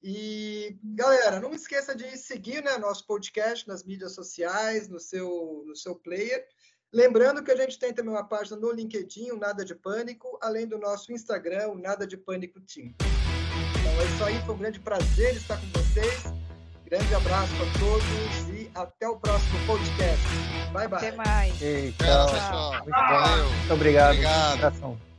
[0.02, 5.76] E, galera, não esqueça de seguir né, nosso podcast nas mídias sociais, no seu, no
[5.76, 6.46] seu player.
[6.92, 10.68] Lembrando que a gente tem também uma página no LinkedIn, o Nada de Pânico, além
[10.68, 12.94] do nosso Instagram, o Nada de Pânico Team.
[13.80, 16.24] Então é isso aí, foi um grande prazer estar com vocês.
[16.86, 20.26] Grande abraço a todos até o próximo podcast.
[20.72, 20.98] Bye, bye.
[20.98, 21.62] Até mais.
[21.62, 22.28] Ei, tchau.
[22.28, 22.72] tchau.
[22.84, 24.14] Muito, Muito obrigado.
[24.14, 25.13] Obrigado.